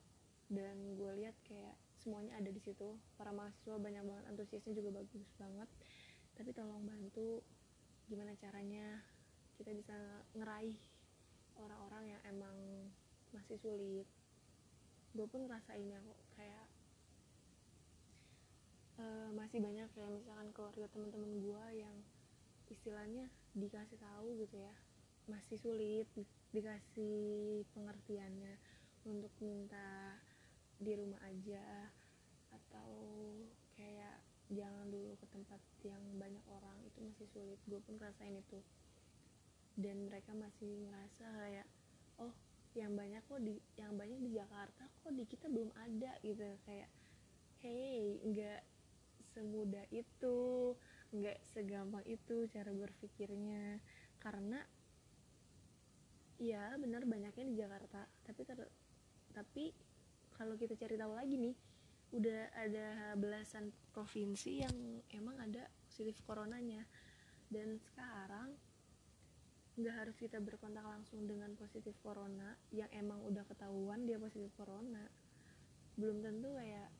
dan 0.52 0.76
gue 1.00 1.24
lihat 1.24 1.32
kayak 1.48 1.80
semuanya 1.96 2.36
ada 2.36 2.52
di 2.52 2.60
situ. 2.60 3.00
Para 3.16 3.32
mahasiswa 3.32 3.80
banyak 3.80 4.04
banget 4.04 4.24
antusiasnya 4.28 4.76
juga 4.76 5.00
bagus 5.00 5.32
banget. 5.40 5.68
Tapi 6.36 6.52
tolong 6.52 6.84
bantu 6.84 7.40
gimana 8.04 8.36
caranya 8.36 9.00
kita 9.56 9.72
bisa 9.72 9.96
ngeraih 10.36 10.76
orang-orang 11.60 12.16
yang 12.16 12.22
emang 12.26 12.56
masih 13.30 13.60
sulit. 13.60 14.08
Gue 15.14 15.26
pun 15.26 15.46
ngerasainnya 15.46 16.00
kok 16.02 16.20
kayak 16.34 16.66
uh, 19.00 19.30
masih 19.34 19.58
banyak 19.62 19.88
kayak 19.94 20.10
misalkan 20.12 20.48
keluarga 20.54 20.86
teman-teman 20.92 21.32
gue 21.40 21.64
yang 21.80 21.96
istilahnya 22.70 23.26
dikasih 23.56 23.98
tahu 23.98 24.38
gitu 24.38 24.62
ya 24.62 24.74
masih 25.26 25.58
sulit 25.58 26.06
di, 26.14 26.22
dikasih 26.54 27.62
pengertiannya 27.74 28.54
untuk 29.06 29.30
minta 29.42 30.18
di 30.80 30.94
rumah 30.96 31.18
aja 31.26 31.90
atau 32.50 32.90
kayak 33.78 34.22
jangan 34.50 34.90
dulu 34.90 35.14
ke 35.18 35.26
tempat 35.30 35.60
yang 35.86 36.02
banyak 36.18 36.42
orang 36.50 36.74
itu 36.82 36.98
masih 36.98 37.26
sulit. 37.30 37.58
Gue 37.70 37.78
pun 37.86 37.94
ngerasain 37.96 38.34
itu 38.34 38.58
dan 39.80 40.04
mereka 40.04 40.36
masih 40.36 40.84
ngerasa 40.84 41.24
kayak 41.40 41.66
oh 42.20 42.36
yang 42.78 42.94
banyak 42.94 43.18
kok 43.26 43.42
di 43.42 43.58
yang 43.74 43.98
banyak 43.98 44.20
di 44.22 44.30
Jakarta 44.36 44.86
kok 45.02 45.10
di 45.16 45.24
kita 45.26 45.50
belum 45.50 45.72
ada 45.74 46.12
gitu. 46.22 46.46
Kayak 46.68 46.90
hey 47.64 48.20
nggak 48.22 48.62
semudah 49.34 49.84
itu 49.90 50.38
nggak 51.10 51.38
segampang 51.50 52.04
itu 52.06 52.46
cara 52.52 52.70
berpikirnya. 52.70 53.80
Karena 54.20 54.60
ya 56.38 56.76
benar 56.78 57.08
banyaknya 57.08 57.44
di 57.48 57.56
Jakarta. 57.58 58.06
Tapi 58.22 58.40
ter 58.46 58.60
tapi 59.34 59.72
kalau 60.36 60.54
kita 60.54 60.76
cari 60.78 60.94
tahu 60.94 61.12
lagi 61.16 61.36
nih 61.40 61.56
udah 62.10 62.42
ada 62.58 63.14
belasan 63.14 63.70
provinsi 63.94 64.62
yang 64.62 64.76
emang 65.10 65.40
ada 65.42 65.66
positif 65.90 66.22
coronanya. 66.22 66.86
Dan 67.50 67.82
sekarang 67.82 68.54
nggak 69.78 69.94
harus 69.94 70.16
kita 70.18 70.42
berkontak 70.42 70.82
langsung 70.82 71.30
dengan 71.30 71.54
positif 71.54 71.94
corona 72.02 72.58
yang 72.74 72.90
emang 72.90 73.22
udah 73.22 73.46
ketahuan 73.46 74.02
dia 74.08 74.18
positif 74.18 74.50
corona. 74.58 75.06
Belum 75.94 76.18
tentu 76.24 76.50
kayak 76.58 76.90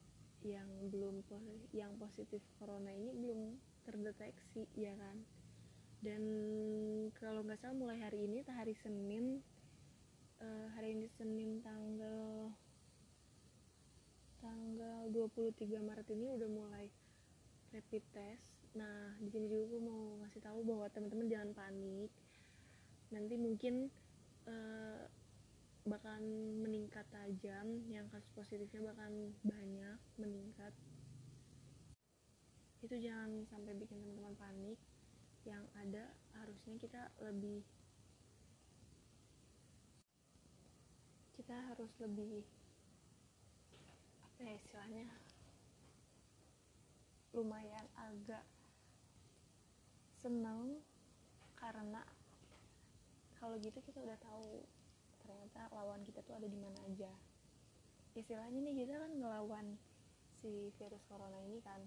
yang 0.40 0.68
belum 0.88 1.20
yang 1.74 1.92
positif 2.00 2.40
corona 2.56 2.94
ini 2.94 3.10
belum 3.12 3.58
terdeteksi 3.84 4.70
ya 4.78 4.94
kan? 4.94 5.26
Dan 6.00 6.22
kalau 7.18 7.44
nggak 7.44 7.60
salah 7.60 7.76
mulai 7.76 7.98
hari 8.00 8.24
ini 8.24 8.40
hari 8.48 8.72
Senin 8.80 9.44
uh, 10.40 10.66
hari 10.72 10.96
ini 10.96 11.06
Senin 11.20 11.60
tanggal 11.60 12.48
tanggal 14.40 15.12
23 15.12 15.60
Maret 15.84 16.08
ini 16.16 16.26
udah 16.32 16.48
mulai 16.48 16.88
rapid 17.76 18.04
test. 18.16 18.48
Nah 18.72 19.12
di 19.20 19.28
sini 19.28 19.44
juga 19.50 19.76
gue 19.76 19.80
mau 19.82 20.02
ngasih 20.24 20.40
tahu 20.40 20.64
bahwa 20.64 20.86
teman-teman 20.88 21.28
jangan 21.28 21.50
panik 21.52 22.08
nanti 23.10 23.34
mungkin 23.34 23.90
uh, 24.46 25.02
bakalan 25.86 26.26
meningkat 26.62 27.02
tajam 27.10 27.82
yang 27.90 28.06
kasus 28.10 28.30
positifnya 28.34 28.94
bakalan 28.94 29.34
banyak 29.42 29.98
meningkat. 30.16 30.72
Itu 32.80 32.96
jangan 32.96 33.44
sampai 33.50 33.76
bikin 33.76 33.98
teman-teman 34.00 34.34
panik. 34.38 34.78
Yang 35.42 35.64
ada 35.72 36.04
harusnya 36.36 36.76
kita 36.76 37.02
lebih 37.24 37.64
kita 41.40 41.56
harus 41.72 41.90
lebih 41.98 42.44
apa 44.20 44.38
ya 44.44 44.52
istilahnya 44.60 45.08
lumayan 47.32 47.86
agak 47.96 48.44
senang 50.20 50.84
karena 51.56 52.04
kalau 53.40 53.56
gitu 53.56 53.80
kita 53.80 53.98
udah 54.04 54.20
tahu 54.20 54.60
ternyata 55.24 55.72
lawan 55.72 56.04
kita 56.04 56.20
tuh 56.28 56.36
ada 56.36 56.44
di 56.44 56.58
mana 56.60 56.76
aja. 56.84 57.08
Istilahnya 58.12 58.60
nih 58.60 58.84
kita 58.84 59.00
kan 59.00 59.12
ngelawan 59.16 59.66
si 60.44 60.68
virus 60.76 61.00
corona 61.08 61.40
ini 61.48 61.64
kan. 61.64 61.80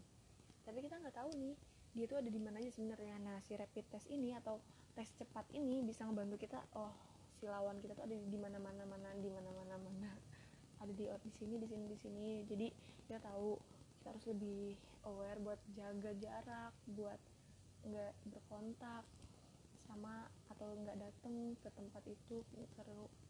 Tapi 0.65 0.81
kita 0.81 0.97
nggak 0.97 1.13
tahu 1.13 1.29
nih 1.37 1.53
dia 1.93 2.09
tuh 2.09 2.17
ada 2.17 2.29
di 2.33 2.41
mana 2.41 2.57
aja 2.57 2.73
sebenarnya. 2.73 3.21
Nah 3.21 3.37
si 3.45 3.53
rapid 3.53 3.85
test 3.93 4.09
ini 4.09 4.33
atau 4.33 4.57
tes 4.97 5.13
cepat 5.13 5.45
ini 5.53 5.85
bisa 5.85 6.09
ngebantu 6.09 6.41
kita 6.41 6.57
oh 6.73 6.93
si 7.37 7.45
lawan 7.45 7.77
kita 7.85 7.93
tuh 7.93 8.05
ada 8.05 8.17
di 8.17 8.37
mana 8.41 8.57
mana 8.57 8.83
mana 8.89 9.13
di 9.21 9.29
mana 9.29 9.49
mana 9.53 9.75
mana. 9.77 10.11
Ada 10.81 10.89
di 10.89 11.05
di 11.05 11.31
sini 11.37 11.55
di 11.61 11.67
sini 11.69 11.85
di 11.85 11.97
sini. 12.01 12.27
Jadi 12.49 12.67
kita 13.05 13.21
tahu 13.21 13.61
kita 14.01 14.09
harus 14.09 14.25
lebih 14.25 14.73
aware 15.05 15.39
buat 15.43 15.59
jaga 15.77 16.11
jarak 16.17 16.73
buat 16.97 17.19
nggak 17.83 18.13
berkontak 18.31 19.03
sama 19.85 20.32
atau 20.53 20.69
nggak 20.77 21.01
datang 21.01 21.57
ke 21.57 21.69
tempat 21.73 22.03
itu 22.05 22.45
ke 22.53 22.61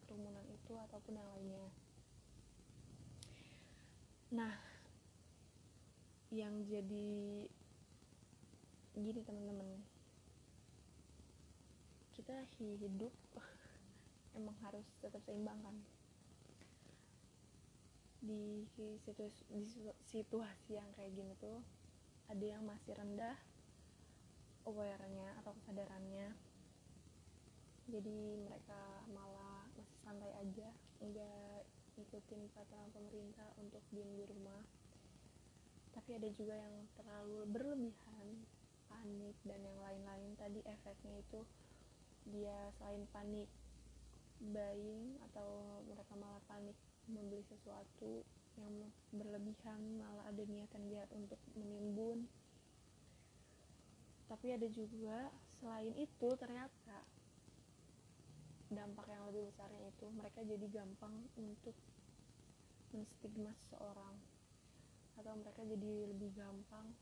kerumunan 0.04 0.44
itu 0.52 0.74
ataupun 0.76 1.16
yang 1.16 1.30
lainnya. 1.32 1.66
Nah 4.36 4.54
yang 6.34 6.66
jadi 6.66 7.46
gini 8.98 9.22
teman-teman. 9.22 9.70
Kita 12.14 12.46
hidup 12.58 13.14
emang 14.38 14.58
harus 14.66 14.86
tetap 15.02 15.22
seimbang 15.26 15.62
kan? 15.62 15.78
Di 18.24 18.66
situasi, 19.06 19.44
di 19.54 19.68
situasi 20.10 20.78
yang 20.78 20.90
kayak 20.98 21.14
gini 21.14 21.34
tuh 21.38 21.62
ada 22.26 22.46
yang 22.46 22.66
masih 22.66 22.98
rendah 22.98 23.36
aware-nya 24.66 25.38
atau 25.44 25.52
kesadarannya 25.60 26.53
jadi 27.94 28.42
mereka 28.42 29.06
malah 29.14 29.70
masih 29.78 29.98
santai 30.02 30.34
aja 30.42 30.66
nggak 30.98 31.62
ikutin 32.02 32.50
peraturan 32.50 32.90
pemerintah 32.90 33.46
untuk 33.62 33.86
diem 33.94 34.10
di 34.18 34.26
rumah. 34.26 34.66
Tapi 35.94 36.18
ada 36.18 36.26
juga 36.34 36.58
yang 36.58 36.90
terlalu 36.98 37.46
berlebihan 37.54 38.50
panik 38.90 39.38
dan 39.46 39.62
yang 39.62 39.78
lain-lain. 39.78 40.34
Tadi 40.42 40.66
efeknya 40.66 41.22
itu 41.22 41.46
dia 42.34 42.74
selain 42.82 43.06
panik 43.14 43.46
buying 44.42 45.22
atau 45.30 45.86
mereka 45.86 46.18
malah 46.18 46.42
panik 46.50 46.74
membeli 47.06 47.46
sesuatu 47.46 48.26
yang 48.58 48.90
berlebihan 49.14 50.02
malah 50.02 50.26
ada 50.26 50.42
niatan 50.50 50.90
jahat 50.90 51.14
untuk 51.14 51.38
menimbun. 51.54 52.26
Tapi 54.26 54.58
ada 54.58 54.66
juga 54.74 55.30
selain 55.62 55.94
itu 55.94 56.30
ternyata 56.42 57.13
dampak 58.74 59.06
yang 59.10 59.24
lebih 59.30 59.50
besarnya 59.50 59.90
itu 59.90 60.06
mereka 60.14 60.40
jadi 60.42 60.66
gampang 60.70 61.14
untuk 61.38 61.78
menstigma 62.94 63.54
seseorang. 63.66 64.16
Atau 65.18 65.34
mereka 65.38 65.62
jadi 65.62 66.10
lebih 66.10 66.34
gampang 66.34 66.94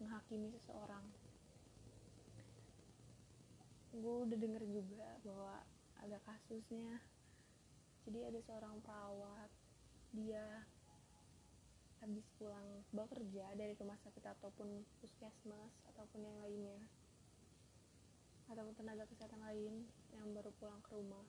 menghakimi 0.00 0.52
seseorang. 0.52 1.04
Gue 3.94 4.16
udah 4.28 4.38
denger 4.38 4.64
juga 4.68 5.08
bahwa 5.24 5.64
ada 6.04 6.18
kasusnya. 6.28 7.00
Jadi 8.04 8.20
ada 8.28 8.40
seorang 8.44 8.84
perawat 8.84 9.48
dia 10.12 10.62
habis 12.04 12.28
pulang 12.36 12.84
bekerja 12.92 13.56
dari 13.56 13.72
rumah 13.80 13.96
sakit 14.04 14.20
ataupun 14.36 14.84
puskesmas 15.00 15.72
ataupun 15.88 16.20
yang 16.20 16.36
lainnya 16.44 16.76
ataupun 18.52 18.76
tenaga 18.76 19.08
kesehatan 19.08 19.40
lain 19.40 19.88
yang 20.18 20.30
baru 20.32 20.50
pulang 20.58 20.80
ke 20.82 20.90
rumah. 20.94 21.26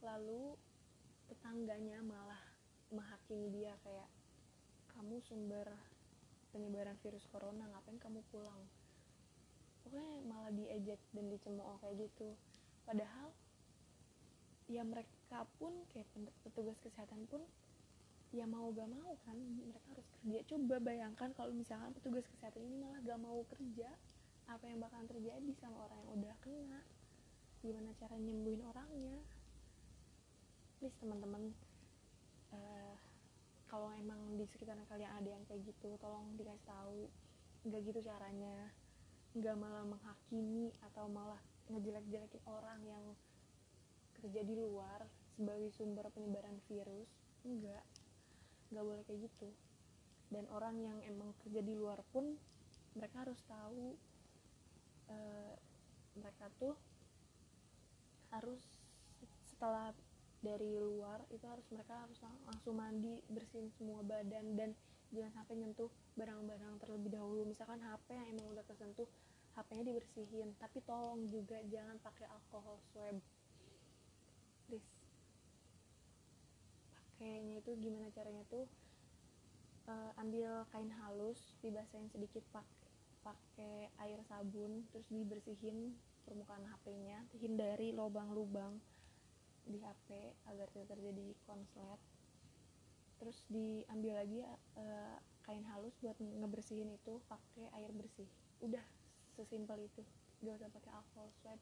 Lalu 0.00 0.56
tetangganya 1.28 2.00
malah 2.00 2.40
menghakimi 2.88 3.52
dia 3.52 3.76
kayak 3.84 4.08
kamu 4.96 5.20
sumber 5.28 5.68
penyebaran 6.50 6.96
virus 7.04 7.28
corona 7.28 7.68
ngapain 7.68 8.00
kamu 8.00 8.24
pulang? 8.32 8.64
Pokoknya 9.84 10.24
malah 10.24 10.52
diejek 10.52 11.00
dan 11.12 11.28
dicemooh 11.28 11.76
kayak 11.84 12.08
gitu. 12.08 12.34
Padahal 12.88 13.30
ya 14.68 14.84
mereka 14.84 15.48
pun 15.56 15.72
kayak 15.92 16.08
petugas 16.44 16.76
kesehatan 16.84 17.24
pun 17.28 17.40
ya 18.28 18.44
mau 18.44 18.68
gak 18.76 18.88
mau 18.92 19.16
kan 19.24 19.36
mereka 19.40 19.88
harus 19.96 20.08
kerja. 20.20 20.38
Coba 20.44 20.76
bayangkan 20.80 21.32
kalau 21.32 21.52
misalkan 21.56 21.96
petugas 21.96 22.28
kesehatan 22.28 22.60
ini 22.64 22.76
malah 22.76 23.00
gak 23.00 23.20
mau 23.20 23.40
kerja 23.48 23.88
apa 24.48 24.64
yang 24.68 24.80
bakalan 24.80 25.08
terjadi 25.08 25.50
sama 25.60 25.88
orang 25.88 26.00
yang 26.04 26.10
udah 26.20 26.34
kena 26.40 26.80
gimana 27.58 27.90
cara 27.98 28.14
nyembuhin 28.14 28.62
orangnya. 28.62 29.18
Please 30.78 30.94
teman-teman 31.02 31.50
uh, 32.54 32.94
kalau 33.66 33.90
emang 33.98 34.38
di 34.38 34.46
sekitar 34.46 34.78
kalian 34.86 35.10
ada 35.18 35.28
yang 35.34 35.42
kayak 35.50 35.66
gitu 35.66 35.98
tolong 35.98 36.38
dikasih 36.38 36.66
tahu. 36.66 37.10
Nggak 37.66 37.80
gitu 37.90 38.00
caranya. 38.06 38.70
Nggak 39.34 39.56
malah 39.58 39.84
menghakimi 39.84 40.70
atau 40.86 41.10
malah 41.10 41.42
ngejelek-jelekin 41.68 42.42
orang 42.46 42.80
yang 42.86 43.04
kerja 44.22 44.40
di 44.46 44.54
luar 44.54 45.04
sebagai 45.34 45.74
sumber 45.74 46.06
penyebaran 46.14 46.62
virus. 46.70 47.10
Enggak 47.42 47.82
nggak 48.70 48.84
boleh 48.84 49.02
kayak 49.02 49.26
gitu. 49.26 49.50
Dan 50.28 50.44
orang 50.52 50.76
yang 50.78 50.98
emang 51.08 51.34
kerja 51.42 51.64
di 51.64 51.74
luar 51.74 52.04
pun 52.12 52.36
mereka 52.94 53.26
harus 53.26 53.40
tahu 53.48 53.96
uh, 55.08 55.54
mereka 56.18 56.46
tuh 56.60 56.76
harus 58.32 58.62
setelah 59.48 59.90
dari 60.38 60.78
luar 60.78 61.18
itu 61.34 61.42
harus 61.50 61.66
mereka 61.74 61.98
harus 61.98 62.18
langsung 62.46 62.78
mandi 62.78 63.18
bersihin 63.26 63.74
semua 63.74 64.06
badan 64.06 64.54
dan 64.54 64.70
jangan 65.10 65.42
sampai 65.42 65.54
nyentuh 65.58 65.90
barang-barang 66.14 66.74
terlebih 66.78 67.10
dahulu. 67.10 67.42
Misalkan 67.48 67.80
HP 67.82 68.14
yang 68.14 68.26
emang 68.38 68.46
udah 68.54 68.64
kesentuh 68.68 69.08
HP-nya 69.58 69.84
dibersihin. 69.90 70.48
Tapi 70.62 70.78
tolong 70.86 71.26
juga 71.26 71.58
jangan 71.66 71.98
pakai 71.98 72.30
alkohol 72.30 72.78
swab. 72.92 73.16
Please. 74.70 74.86
Pakainya 76.94 77.58
itu 77.58 77.74
gimana 77.82 78.12
caranya 78.14 78.46
tuh? 78.46 78.68
Uh, 79.88 80.12
ambil 80.20 80.68
kain 80.68 80.92
halus 81.00 81.56
dibasahin 81.64 82.12
sedikit 82.12 82.44
pakai 82.52 82.78
pakai 83.28 83.90
air 84.04 84.20
sabun 84.30 84.86
terus 84.92 85.04
dibersihin 85.10 85.92
permukaan 86.28 86.68
HP-nya 86.68 87.24
hindari 87.40 87.96
lubang-lubang 87.96 88.76
di 89.64 89.80
HP 89.80 90.36
agar 90.44 90.68
tidak 90.76 90.92
terjadi 90.92 91.32
konslet. 91.48 92.00
Terus 93.16 93.40
diambil 93.48 94.20
lagi 94.20 94.44
uh, 94.76 95.16
kain 95.48 95.64
halus 95.64 95.96
buat 96.04 96.20
ngebersihin 96.20 96.92
itu 96.92 97.16
pakai 97.32 97.72
air 97.80 97.88
bersih. 97.96 98.28
Udah 98.60 98.84
sesimpel 99.32 99.88
itu. 99.88 100.04
Gak 100.44 100.60
usah 100.60 100.68
pakai 100.68 100.92
alcohol 100.92 101.32
swab. 101.40 101.60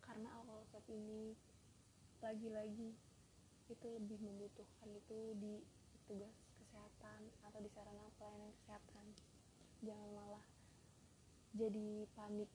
Karena 0.00 0.32
alcohol 0.32 0.64
swab 0.72 0.84
ini 0.88 1.36
lagi-lagi 2.24 2.96
itu 3.68 3.86
lebih 4.00 4.16
membutuhkan 4.24 4.88
itu 4.96 5.36
di 5.36 5.60
tugas 6.08 6.34
kesehatan 6.56 7.28
atau 7.44 7.60
di 7.60 7.68
sarana 7.76 8.08
pelayanan 8.16 8.50
kesehatan. 8.64 9.06
Jangan 9.84 10.08
malah 10.16 10.44
jadi 11.52 12.08
panik 12.16 12.48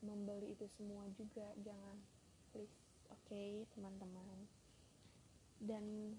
membeli 0.00 0.56
itu 0.56 0.64
semua 0.76 1.04
juga 1.16 1.52
jangan 1.60 1.96
please 2.52 2.72
oke 3.12 3.20
okay, 3.28 3.64
teman-teman. 3.76 4.48
Dan 5.60 6.16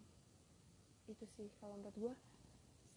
itu 1.10 1.26
sih 1.36 1.50
kalau 1.58 1.82
menurut 1.82 1.98
gue 1.98 2.14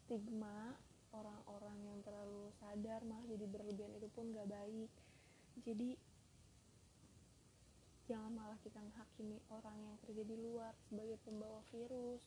stigma 0.05 0.77
orang-orang 1.15 1.79
yang 1.89 1.99
terlalu 2.05 2.51
sadar 2.61 3.01
malah 3.07 3.25
jadi 3.31 3.47
berlebihan 3.49 3.93
itu 3.97 4.09
pun 4.13 4.29
gak 4.35 4.51
baik. 4.51 4.91
Jadi 5.65 5.97
jangan 8.05 8.35
malah 8.37 8.59
kita 8.61 8.83
menghakimi 8.83 9.41
orang 9.49 9.79
yang 9.81 9.97
kerja 10.05 10.23
di 10.27 10.37
luar 10.37 10.77
sebagai 10.91 11.17
pembawa 11.25 11.65
virus. 11.73 12.21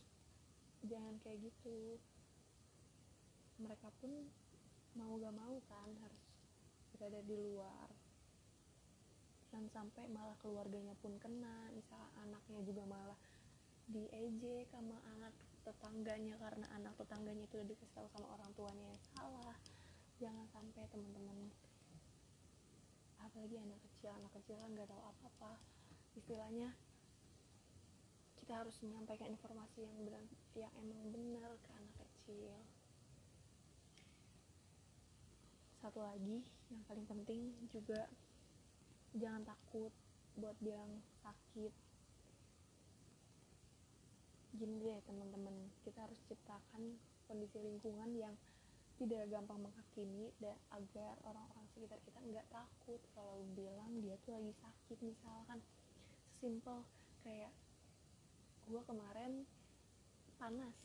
Jangan 0.88 1.20
kayak 1.22 1.52
gitu. 1.52 2.02
Mereka 3.62 3.91
pun 4.02 4.12
mau 4.98 5.13
gak 5.22 5.36
mau 5.36 5.62
kan 5.70 5.89
harus 6.02 6.24
berada 6.98 7.22
di 7.22 7.38
luar 7.38 7.96
jangan 9.58 9.89
sampai 9.89 10.06
malah 10.13 10.38
keluarganya 10.38 10.93
pun 11.02 11.17
kena. 11.17 11.74
Misal 11.74 11.98
anaknya 12.22 12.62
juga 12.62 12.86
malah 12.86 13.17
diejek 13.89 14.70
sama 14.70 15.02
anak 15.17 15.34
tetangganya 15.65 16.38
karena 16.38 16.70
anak 16.78 16.93
tetangganya 16.93 17.50
itu 17.50 17.58
udah 17.58 17.65
dikasih 17.65 17.89
tahu 17.98 18.06
sama 18.13 18.38
orang 18.38 18.54
tuanya 18.54 18.86
yang 18.86 19.02
salah. 19.17 19.58
Jangan 20.22 20.46
sampai 20.54 20.86
teman-teman 20.93 21.50
apalagi 23.17 23.58
anak 23.58 23.82
kecil 23.82 24.13
anak 24.13 24.30
kecil 24.38 24.62
kan 24.62 24.70
nggak 24.78 24.88
tahu 24.93 25.02
apa 25.02 25.26
apa 25.26 25.52
istilahnya 26.13 26.70
kita 28.38 28.62
harus 28.62 28.78
menyampaikan 28.86 29.26
informasi 29.34 29.89
yang 29.89 29.98
benar 30.06 30.22
yang 30.54 30.74
emang 30.86 31.02
benar 31.10 31.50
ke 31.65 31.70
anak 31.74 31.96
kecil. 31.98 32.54
Satu 35.82 36.06
lagi 36.06 36.46
yang 36.70 36.86
paling 36.86 37.10
penting 37.10 37.58
juga 37.74 38.06
jangan 39.15 39.43
takut 39.48 39.93
buat 40.36 40.58
bilang 40.60 41.00
sakit. 41.24 41.74
Gini 44.58 44.76
deh 44.82 45.00
teman-teman. 45.06 45.56
Kita 45.86 46.04
harus 46.04 46.20
ciptakan 46.28 46.98
kondisi 47.30 47.62
lingkungan 47.62 48.12
yang 48.17 48.36
tidak 48.98 49.30
gampang 49.30 49.62
menghakimi 49.62 50.34
dan 50.41 50.58
agar 50.74 51.13
orang-orang 51.22 51.65
sekitar 51.78 52.02
kita 52.02 52.17
nggak 52.17 52.50
takut 52.50 52.98
kalau 53.13 53.46
bilang 53.54 54.02
dia 54.02 54.17
tuh 54.26 54.34
lagi 54.34 54.54
sakit. 54.58 54.98
Misalkan 55.06 55.62
simple 56.41 56.82
kayak 57.22 57.54
gue 58.67 58.82
kemarin 58.84 59.46
panas. 60.41 60.76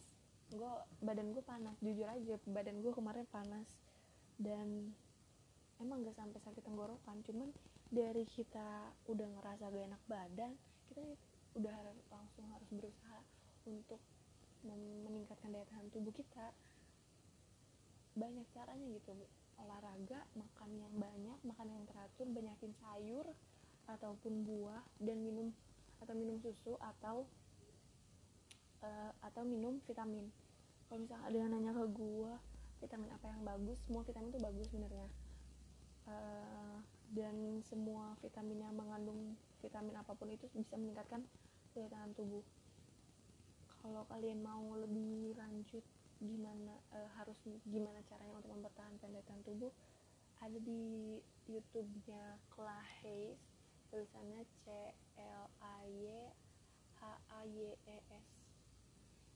Gue 0.52 0.72
badan 1.00 1.32
gue 1.32 1.44
panas. 1.44 1.76
Jujur 1.80 2.08
aja 2.08 2.36
badan 2.44 2.84
gue 2.84 2.92
kemarin 2.92 3.24
panas. 3.32 3.68
Dan 4.36 4.92
emang 5.80 6.04
gak 6.04 6.16
sampai 6.16 6.40
sakit 6.44 6.62
tenggorokan. 6.64 7.16
Cuman 7.24 7.48
dari 7.92 8.24
kita 8.24 8.96
udah 9.04 9.28
ngerasa 9.36 9.68
gak 9.68 9.84
enak 9.84 10.02
badan 10.08 10.56
kita 10.88 11.04
udah 11.52 11.76
langsung 12.08 12.48
harus 12.48 12.68
berusaha 12.72 13.20
untuk 13.68 14.00
meningkatkan 15.08 15.52
daya 15.52 15.66
tahan 15.68 15.92
tubuh 15.92 16.14
kita. 16.14 16.54
Banyak 18.16 18.48
caranya 18.52 18.86
gitu 18.92 19.12
olahraga 19.60 20.26
makan 20.34 20.70
yang 20.74 20.94
banyak 20.96 21.38
makan 21.46 21.68
yang 21.70 21.84
teratur 21.86 22.26
banyakin 22.28 22.72
sayur 22.82 23.26
ataupun 23.86 24.42
buah 24.42 24.82
dan 24.98 25.22
minum 25.22 25.52
atau 26.02 26.14
minum 26.18 26.40
susu 26.42 26.74
atau 26.80 27.28
uh, 28.82 29.12
atau 29.22 29.42
minum 29.46 29.78
vitamin. 29.86 30.28
Kalau 30.88 31.04
misalnya 31.04 31.24
ada 31.24 31.36
yang 31.36 31.50
nanya 31.52 31.72
ke 31.72 31.84
gua 31.94 32.36
vitamin 32.82 33.10
apa 33.12 33.26
yang 33.32 33.42
bagus? 33.46 33.78
Semua 33.86 34.02
vitamin 34.04 34.28
itu 34.34 34.40
bagus 34.42 34.66
sebenarnya. 34.68 35.08
Uh, 36.02 36.76
dan 37.12 37.60
semua 37.68 38.16
vitamin 38.24 38.64
yang 38.64 38.72
mengandung 38.72 39.36
vitamin 39.60 39.92
apa 40.00 40.16
pun 40.16 40.32
itu 40.32 40.48
bisa 40.56 40.80
meningkatkan 40.80 41.20
daya 41.76 41.88
tahan 41.92 42.16
tubuh. 42.16 42.40
Kalau 43.84 44.08
kalian 44.08 44.40
mau 44.40 44.64
lebih 44.80 45.36
lanjut 45.36 45.84
gimana 46.22 46.78
uh, 46.96 47.10
harus 47.20 47.36
gimana 47.68 48.00
caranya 48.08 48.40
untuk 48.40 48.52
mempertahankan 48.56 49.08
daya 49.12 49.24
tahan 49.28 49.44
tubuh 49.44 49.72
ada 50.42 50.58
di 50.58 51.22
YouTube-nya 51.46 52.40
Clahes 52.50 53.38
tulisannya 53.92 54.42
C 54.64 54.90
L 55.20 55.46
A 55.60 55.76
Y 55.84 56.08
H 56.98 57.02
A 57.28 57.40
Y 57.44 57.76
E 57.76 57.98
S. 58.08 58.26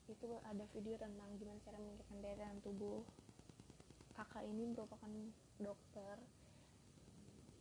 Itu 0.09 0.41
ada 0.43 0.65
video 0.73 0.97
tentang 0.97 1.31
gimana 1.37 1.61
cara 1.61 1.77
meningkatkan 1.77 2.19
daya 2.25 2.37
tahan 2.41 2.59
tubuh. 2.65 3.05
Kakak 4.17 4.49
ini 4.49 4.65
merupakan 4.73 5.13
dokter 5.61 6.17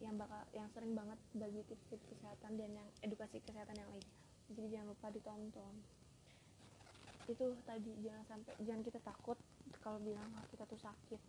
yang 0.05 0.21
bakal 0.21 0.37
yang 0.53 0.69
sering 0.69 0.93
banget 0.93 1.17
bagi 1.33 1.65
tips-tips 1.65 2.05
kesehatan 2.13 2.61
dan 2.61 2.69
yang 2.77 2.87
edukasi 3.01 3.41
kesehatan 3.41 3.73
yang 3.73 3.89
lainnya. 3.89 4.13
Jadi 4.53 4.67
jangan 4.69 4.87
lupa 4.93 5.07
ditonton. 5.09 5.73
Itu 7.25 7.57
tadi 7.65 7.91
jangan 8.05 8.23
sampai 8.29 8.53
jangan 8.61 8.81
kita 8.85 8.99
takut 9.01 9.37
kalau 9.81 9.97
bilang 9.97 10.29
ah, 10.37 10.45
kita 10.53 10.69
tuh 10.69 10.77
sakit. 10.77 11.21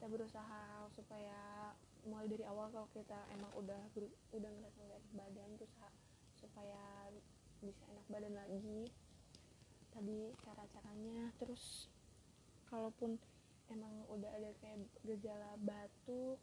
Kita 0.00 0.06
berusaha 0.08 0.88
supaya 0.96 1.70
mulai 2.08 2.24
dari 2.32 2.48
awal 2.48 2.72
kalau 2.72 2.88
kita 2.96 3.18
emang 3.36 3.52
udah 3.60 3.80
udah 4.32 4.50
ngerasa 4.56 4.78
nggak 4.80 5.00
enak 5.04 5.12
badan 5.12 5.50
terus 5.60 5.74
supaya 6.40 7.12
bisa 7.60 7.84
enak 7.92 8.06
badan 8.08 8.32
lagi. 8.32 8.88
Tadi 9.92 10.32
cara-caranya 10.40 11.28
terus 11.36 11.92
kalaupun 12.72 13.20
emang 13.68 13.92
udah 14.08 14.32
ada 14.32 14.50
kayak 14.64 14.88
gejala 15.04 15.52
batuk 15.60 16.40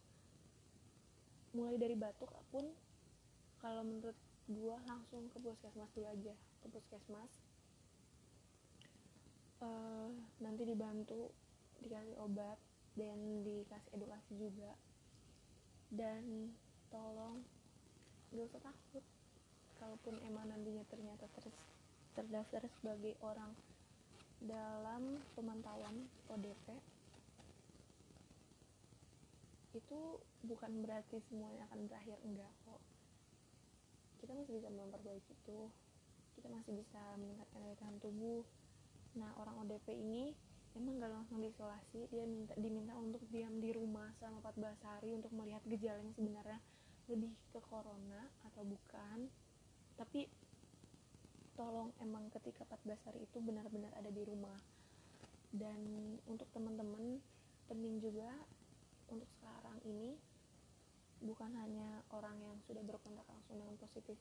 mulai 1.56 1.80
dari 1.80 1.96
batuk 1.96 2.28
pun 2.52 2.68
kalau 3.64 3.82
menurut 3.88 4.14
gua 4.52 4.78
langsung 4.86 5.26
ke 5.32 5.40
puskesmas 5.40 5.90
dulu 5.96 6.06
aja 6.12 6.36
ke 6.62 6.68
puskesmas. 6.70 7.32
Uh, 9.64 10.12
nanti 10.44 10.68
dibantu 10.68 11.32
dikasih 11.80 12.20
obat 12.20 12.60
dan 13.00 13.42
dikasih 13.42 13.92
edukasi 13.96 14.34
juga. 14.36 14.76
Dan 15.90 16.52
tolong 16.92 17.42
gak 18.36 18.46
usah 18.52 18.62
takut. 18.62 19.04
Kalaupun 19.80 20.20
emang 20.28 20.52
nantinya 20.52 20.84
ternyata 20.92 21.26
ter 21.32 21.48
terdaftar 22.16 22.64
sebagai 22.80 23.16
orang 23.20 23.52
dalam 24.40 25.20
pemantauan 25.36 26.08
ODP 26.32 26.95
itu 29.76 30.00
bukan 30.48 30.72
berarti 30.80 31.20
semuanya 31.28 31.68
akan 31.68 31.92
berakhir 31.92 32.16
enggak 32.24 32.52
kok. 32.64 32.80
Kita 34.24 34.32
masih 34.32 34.58
bisa 34.58 34.72
memperbaiki 34.72 35.36
itu. 35.36 35.60
Kita 36.40 36.48
masih 36.48 36.72
bisa 36.80 37.00
meningkatkan 37.20 37.60
daya 37.60 37.76
tahan 37.80 37.98
tubuh. 38.00 38.48
Nah 39.20 39.36
orang 39.40 39.68
ODP 39.68 39.96
ini 39.96 40.32
emang 40.76 41.00
gak 41.00 41.12
langsung 41.12 41.40
diisolasi 41.40 42.12
dia 42.12 42.28
minta 42.28 42.52
diminta 42.60 42.92
untuk 43.00 43.24
diam 43.32 43.64
di 43.64 43.72
rumah 43.72 44.12
selama 44.20 44.44
14 44.52 44.76
hari 44.84 45.10
untuk 45.16 45.32
melihat 45.32 45.64
gejala 45.64 46.04
yang 46.04 46.12
sebenarnya 46.12 46.60
lebih 47.08 47.32
ke 47.52 47.60
corona 47.64 48.28
atau 48.52 48.64
bukan. 48.68 49.28
Tapi 49.96 50.28
tolong 51.56 51.96
emang 52.04 52.28
ketika 52.36 52.68
14 52.68 53.08
hari 53.08 53.20
itu 53.24 53.38
benar-benar 53.40 53.92
ada 53.96 54.12
di 54.12 54.24
rumah. 54.28 54.60
Dan 55.56 55.80
untuk 56.28 56.52
teman-teman 56.52 57.24
penting 57.72 58.04
juga 58.04 58.28
untuk 59.10 59.30
sekarang 59.40 59.78
ini 59.86 60.18
bukan 61.24 61.52
hanya 61.58 62.04
orang 62.14 62.38
yang 62.42 62.56
sudah 62.66 62.84
berkontak 62.86 63.26
langsung 63.26 63.58
dengan 63.58 63.76
positif 63.80 64.18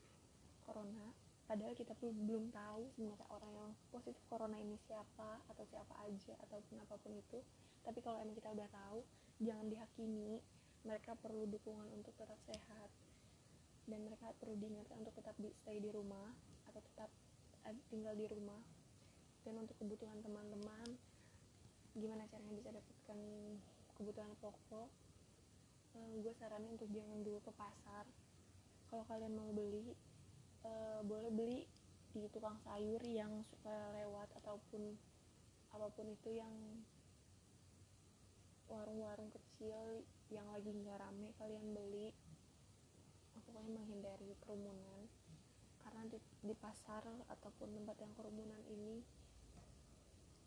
corona 0.65 1.13
padahal 1.45 1.77
kita 1.77 1.93
pun 2.01 2.13
belum 2.25 2.49
tahu 2.49 2.89
sebenarnya 2.97 3.29
orang 3.29 3.53
yang 3.53 3.71
positif 3.93 4.21
corona 4.33 4.57
ini 4.57 4.81
siapa 4.89 5.45
atau 5.53 5.65
siapa 5.69 5.93
aja 6.09 6.35
ataupun 6.49 6.77
apa 6.81 6.97
pun 6.97 7.13
itu. 7.13 7.39
Tapi 7.85 8.01
kalau 8.01 8.17
emang 8.17 8.33
kita 8.33 8.49
udah 8.49 8.69
tahu 8.73 9.05
jangan 9.45 9.69
dihakimi. 9.69 10.41
Mereka 10.85 11.17
perlu 11.21 11.49
dukungan 11.49 11.89
untuk 11.93 12.13
tetap 12.17 12.37
sehat. 12.49 12.89
Dan 13.85 14.09
mereka 14.09 14.33
perlu 14.41 14.57
diingatkan 14.57 14.97
untuk 15.01 15.13
tetap 15.17 15.37
di, 15.37 15.53
stay 15.61 15.77
di 15.81 15.93
rumah 15.93 16.33
atau 16.65 16.81
tetap 16.81 17.13
tinggal 17.93 18.17
di 18.17 18.25
rumah. 18.29 18.61
Dan 19.45 19.61
untuk 19.61 19.77
kebutuhan 19.77 20.25
teman-teman 20.25 20.97
gimana 21.93 22.25
caranya 22.33 22.57
bisa 22.57 22.73
dapatkan 22.73 23.19
kebutuhan 23.95 24.35
pokok 24.43 24.91
uh, 25.95 26.15
gue 26.19 26.35
saranin 26.39 26.75
untuk 26.75 26.91
jangan 26.91 27.19
dulu 27.23 27.39
ke 27.43 27.53
pasar. 27.55 28.05
Kalau 28.91 29.05
kalian 29.07 29.35
mau 29.35 29.51
beli 29.51 29.95
uh, 30.67 31.01
boleh 31.07 31.31
beli 31.31 31.61
di 32.15 32.31
tukang 32.31 32.59
sayur 32.63 33.03
yang 33.03 33.43
suka 33.51 33.75
lewat 33.99 34.31
ataupun 34.39 34.95
apa 35.75 35.91
pun 35.91 36.07
itu 36.07 36.31
yang 36.39 36.55
warung-warung 38.71 39.31
kecil 39.35 40.07
yang 40.31 40.47
lagi 40.51 40.71
nggak 40.71 40.99
rame 40.99 41.35
kalian 41.39 41.75
beli. 41.75 42.15
Pokoknya 43.45 43.71
menghindari 43.77 44.31
kerumunan. 44.43 45.11
Karena 45.85 46.07
di, 46.09 46.17
di 46.41 46.55
pasar 46.57 47.05
ataupun 47.29 47.69
tempat 47.77 47.97
yang 48.01 48.13
kerumunan 48.17 48.63
ini 48.73 49.05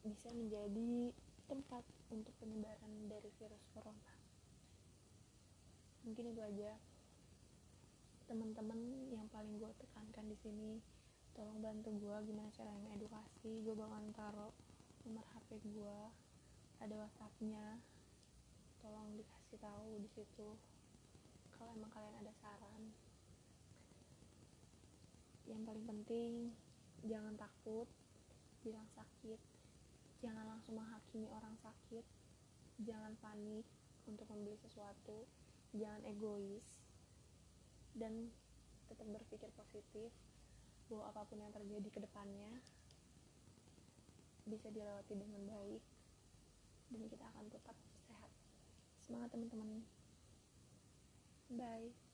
bisa 0.07 0.31
menjadi 0.31 1.13
tempat 1.47 1.79
untuk 2.11 2.35
penyebaran 2.43 3.07
dari 3.07 3.31
virus 3.39 3.63
corona. 3.71 4.11
Mungkin 6.03 6.35
itu 6.35 6.41
aja. 6.43 6.75
Teman-teman 8.27 9.07
yang 9.07 9.31
paling 9.31 9.55
gue 9.55 9.71
tekankan 9.79 10.27
di 10.27 10.35
sini 10.43 10.71
tolong 11.31 11.63
bantu 11.63 11.95
gue 11.95 12.17
gimana 12.27 12.51
cara 12.51 12.75
edukasi 12.91 13.63
gue 13.63 13.75
bakalan 13.77 14.11
taruh 14.11 14.51
nomor 15.07 15.23
hp 15.31 15.49
gue 15.71 15.99
ada 16.83 16.95
whatsappnya. 16.99 17.79
Tolong 18.83 19.15
dikasih 19.15 19.57
tahu 19.63 20.03
di 20.03 20.09
situ 20.11 20.49
kalau 21.55 21.71
emang 21.71 21.91
kalian 21.95 22.15
ada 22.19 22.33
saran. 22.43 22.91
Yang 25.47 25.61
paling 25.63 25.85
penting 25.87 26.31
jangan 27.07 27.39
takut 27.39 27.87
bilang 28.67 28.87
sakit 28.91 29.39
jangan 30.21 30.45
langsung 30.47 30.77
menghakimi 30.77 31.27
orang 31.33 31.53
sakit. 31.61 32.05
Jangan 32.81 33.17
panik 33.19 33.65
untuk 34.05 34.29
membeli 34.29 34.57
sesuatu. 34.61 35.25
Jangan 35.73 36.05
egois. 36.05 36.65
Dan 37.97 38.29
tetap 38.87 39.07
berpikir 39.09 39.49
positif 39.57 40.13
bahwa 40.87 41.11
apa 41.11 41.21
pun 41.27 41.43
yang 41.43 41.51
terjadi 41.51 41.89
ke 41.91 41.99
depannya 41.99 42.63
bisa 44.47 44.71
dilewati 44.71 45.13
dengan 45.17 45.41
baik. 45.49 45.83
Dan 46.93 47.01
kita 47.11 47.25
akan 47.35 47.45
tetap 47.51 47.75
sehat. 48.07 48.31
Semangat 49.03 49.33
teman-teman. 49.33 49.83
Bye 51.47 51.97